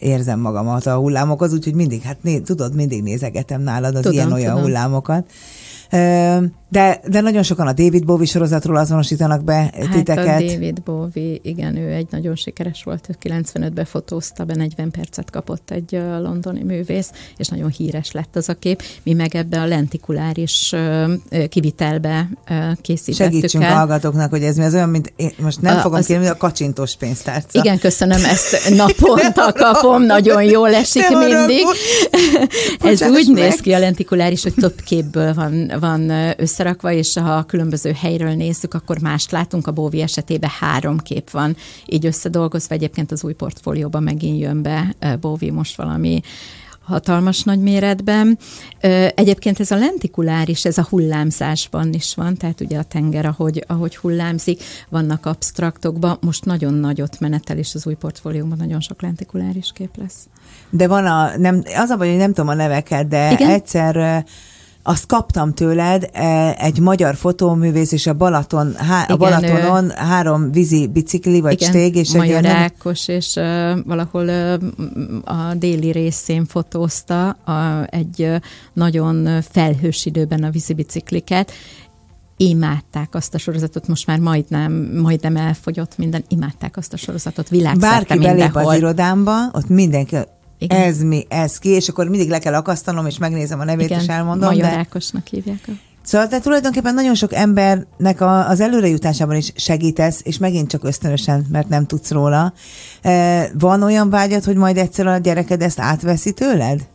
[0.00, 5.30] érzem magamat a hullámokhoz, úgyhogy mindig, hát né, tudod, mindig nézegetem nálad az ilyen-olyan hullámokat.
[6.70, 10.42] De, de nagyon sokan a David Bowie sorozatról azonosítanak be hát titeket.
[10.42, 15.30] a David Bowie, igen, ő egy nagyon sikeres volt, ő 95-ben fotózta be, 40 percet
[15.30, 18.82] kapott egy londoni művész, és nagyon híres lett az a kép.
[19.02, 20.74] Mi meg ebbe a lentikuláris
[21.48, 22.28] kivitelbe
[22.80, 23.74] készítettük Segítsünk el.
[23.74, 26.06] hallgatóknak, hogy ez mi az olyan, mint én most nem a, fogom az...
[26.06, 27.58] kérni, a kacsintós pénztárca.
[27.60, 31.66] Igen, köszönöm, ezt naponta kapom, nagyon jól esik mindig.
[32.80, 33.42] ez úgy meg.
[33.42, 37.92] néz ki a lentikuláris, hogy több képből van, van össze összerakva, és ha a különböző
[37.92, 39.66] helyről nézzük, akkor mást látunk.
[39.66, 41.56] A Bóvi esetében három kép van,
[41.86, 42.74] így összedolgozva.
[42.74, 46.20] Egyébként az új portfólióban megint jön be Bóvi most valami
[46.90, 48.38] hatalmas nagy méretben.
[49.14, 53.96] Egyébként ez a lentikuláris, ez a hullámzásban is van, tehát ugye a tenger, ahogy, ahogy
[53.96, 59.96] hullámzik, vannak absztraktokban, most nagyon nagyot menetel, és az új portfólióban nagyon sok lentikuláris kép
[59.96, 60.28] lesz.
[60.70, 63.50] De van a, nem, az a baj, hogy nem tudom a neveket, de Igen?
[63.50, 64.24] egyszer
[64.82, 69.92] azt kaptam tőled, e, egy magyar fotóművész, és a Balaton, há, igen, a Balatonon ő,
[69.96, 75.54] három vízi bicikli, vagy igen, stég, és Magyar egy Ákos, és uh, valahol uh, a
[75.54, 78.36] déli részén fotózta a, egy uh,
[78.72, 81.52] nagyon felhős időben a vízi bicikliket,
[82.36, 84.72] imádták azt a sorozatot, most már majdnem,
[85.02, 90.16] majdnem elfogyott minden, imádták azt a sorozatot világszerte Bárki belép az irodámba, ott mindenki
[90.60, 90.80] igen.
[90.80, 94.00] ez mi, ez ki, és akkor mindig le kell akasztanom, és megnézem a nevét, Igen,
[94.00, 94.48] és elmondom.
[94.48, 94.76] Magyar de...
[94.76, 95.68] Ákosnak hívják.
[96.02, 101.46] Szóval te tulajdonképpen nagyon sok embernek a, az előrejutásában is segítesz, és megint csak ösztönösen,
[101.50, 102.52] mert nem tudsz róla.
[103.02, 106.88] E, van olyan vágyat, hogy majd egyszer a gyereked ezt átveszi tőled?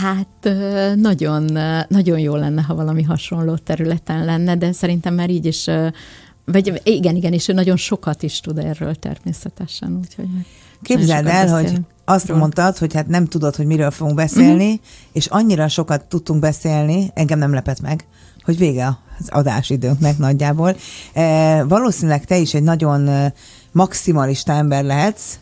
[0.00, 0.54] Hát
[0.96, 1.58] nagyon,
[1.88, 5.66] nagyon jó lenne, ha valami hasonló területen lenne, de szerintem már így is,
[6.44, 10.28] vagy igen, igen, és ő nagyon sokat is tud erről természetesen, úgyhogy...
[10.82, 11.76] Képzeld el, beszélünk.
[11.76, 14.80] hogy azt mondtad, hogy hát nem tudod, hogy miről fogunk beszélni, uh-huh.
[15.12, 18.06] és annyira sokat tudtunk beszélni, engem nem lepett meg,
[18.42, 20.76] hogy vége az adásidőnknek nagyjából.
[21.12, 23.32] E, valószínűleg te is egy nagyon
[23.72, 25.38] maximalista ember lehetsz,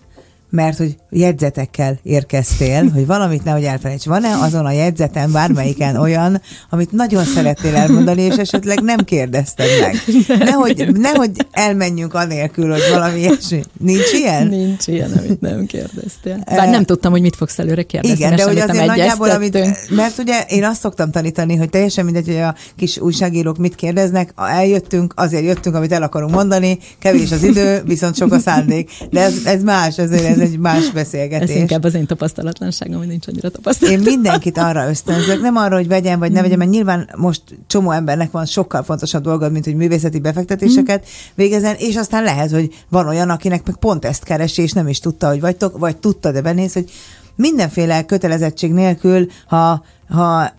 [0.51, 4.05] mert hogy jegyzetekkel érkeztél, hogy valamit nehogy elfelejts.
[4.05, 9.97] Van-e azon a jegyzeten bármelyiken olyan, amit nagyon szeretnél elmondani, és esetleg nem kérdezted meg?
[10.39, 13.63] Nehogy, nehogy elmenjünk anélkül, hogy valami ilyesmi.
[13.79, 14.47] Nincs ilyen?
[14.47, 16.45] Nincs ilyen, amit nem kérdeztél.
[16.47, 18.17] Bár nem tudtam, hogy mit fogsz előre kérdezni.
[18.17, 19.59] Igen, de hogy azért nagyjából, amit,
[19.91, 24.33] mert ugye én azt szoktam tanítani, hogy teljesen mindegy, hogy a kis újságírók mit kérdeznek,
[24.37, 28.91] eljöttünk, azért jöttünk, amit el akarunk mondani, kevés az idő, viszont sok a szándék.
[29.11, 31.51] De ez, ez más, ezért ez egy más beszélgetés.
[31.51, 33.95] Ez inkább az én tapasztalatlanságom, hogy nincs annyira tapasztalat.
[33.95, 37.91] Én mindenkit arra ösztönzök, nem arra, hogy vegyen vagy ne vegyen, mert nyilván most csomó
[37.91, 41.33] embernek van sokkal fontosabb dolga, mint hogy művészeti befektetéseket mm.
[41.35, 45.01] végezzen, és aztán lehet, hogy van olyan, akinek meg pont ezt keresi, és nem is
[45.01, 46.91] tudta, hogy vagytok, vagy tudta, de benéz, hogy
[47.37, 50.53] mindenféle kötelezettség nélkül, ha, ha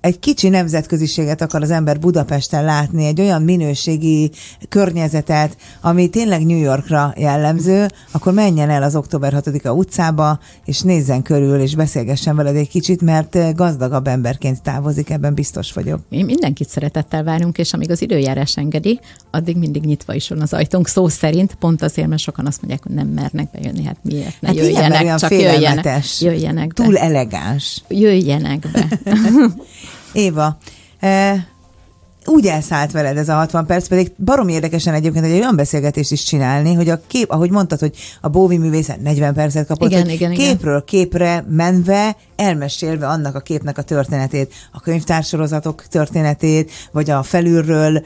[0.00, 4.30] egy kicsi nemzetköziséget akar az ember Budapesten látni, egy olyan minőségi
[4.68, 11.22] környezetet, ami tényleg New Yorkra jellemző, akkor menjen el az október 6-a utcába, és nézzen
[11.22, 16.00] körül, és beszélgessen veled egy kicsit, mert gazdagabb emberként távozik, ebben biztos vagyok.
[16.08, 20.52] Mi mindenkit szeretettel várunk, és amíg az időjárás engedi, addig mindig nyitva is van az
[20.52, 24.40] ajtónk, szó szerint, pont azért, mert sokan azt mondják, hogy nem mernek bejönni, hát miért
[24.40, 26.84] ne hát jöjjenek, igen, csak jöjjenek, jöjjenek be.
[26.84, 27.82] Túl elegáns.
[27.88, 28.88] Jöjjenek be.
[30.12, 30.58] Éva,
[31.00, 31.46] e,
[32.30, 36.22] úgy elszállt veled ez a 60 perc, pedig barom érdekesen egyébként egy olyan beszélgetést is
[36.22, 40.32] csinálni, hogy a kép, ahogy mondtad, hogy a Bóvi művészet 40 percet kapott, igen, igen,
[40.32, 40.84] képről igen.
[40.84, 48.02] képre menve, elmesélve annak a képnek a történetét, a könyvtársorozatok történetét, vagy a felülről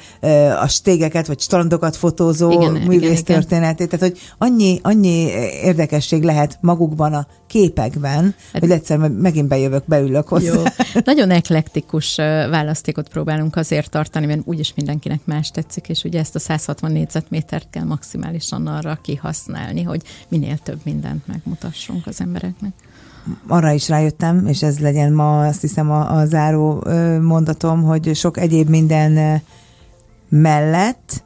[0.60, 3.86] a stégeket, vagy strandokat fotózó igen, művész igen, történetét.
[3.86, 3.98] Igen.
[3.98, 5.28] Tehát, hogy annyi, annyi
[5.62, 10.52] érdekesség lehet magukban a képekben, hát, hogy egyszer megint bejövök, beülök hozzá.
[10.52, 10.62] Jó.
[11.05, 12.16] Nagyon eklektikus
[12.50, 17.70] választékot próbálunk azért tartani, mert úgyis mindenkinek más tetszik, és ugye ezt a 160 négyzetmétert
[17.70, 22.72] kell maximálisan arra kihasználni, hogy minél több mindent megmutassunk az embereknek
[23.46, 26.84] arra is rájöttem, és ez legyen ma azt hiszem a, a záró
[27.20, 29.42] mondatom, hogy sok egyéb minden
[30.28, 31.22] mellett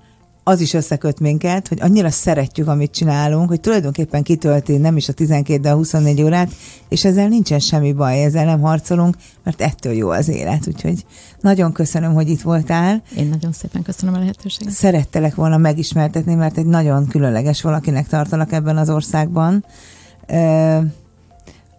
[0.49, 5.13] az is összeköt minket, hogy annyira szeretjük, amit csinálunk, hogy tulajdonképpen kitölti nem is a
[5.13, 6.51] 12, de a 24 órát,
[6.89, 10.67] és ezzel nincsen semmi baj, ezzel nem harcolunk, mert ettől jó az élet.
[10.67, 11.05] Úgyhogy
[11.41, 13.03] nagyon köszönöm, hogy itt voltál.
[13.17, 14.73] Én nagyon szépen köszönöm a lehetőséget.
[14.73, 19.65] Szerettelek volna megismertetni, mert egy nagyon különleges valakinek tartalak ebben az országban.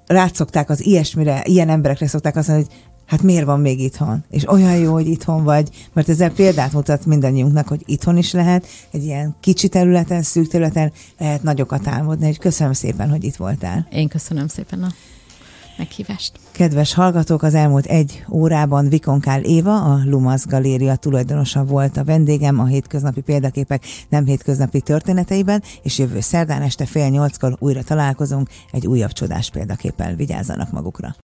[0.07, 4.24] Rátszokták az ilyesmire, ilyen emberekre szokták azt mondani, hogy hát miért van még itthon?
[4.30, 8.68] És olyan jó, hogy itthon vagy, mert ezzel példát mutat mindannyiunknak, hogy itthon is lehet,
[8.91, 12.26] egy ilyen kicsi területen, szűk területen lehet nagyokat álmodni.
[12.26, 13.88] Hogy köszönöm szépen, hogy itt voltál.
[13.91, 14.88] Én köszönöm szépen a
[15.78, 16.32] meghívást.
[16.51, 22.60] Kedves hallgatók, az elmúlt egy órában Vikonkál Éva, a Lumas Galéria tulajdonosa volt a vendégem
[22.60, 28.88] a hétköznapi példaképek nem hétköznapi történeteiben, és jövő szerdán este fél nyolckor újra találkozunk egy
[28.88, 30.16] újabb csodás példaképpel.
[30.16, 31.16] Vigyázzanak magukra!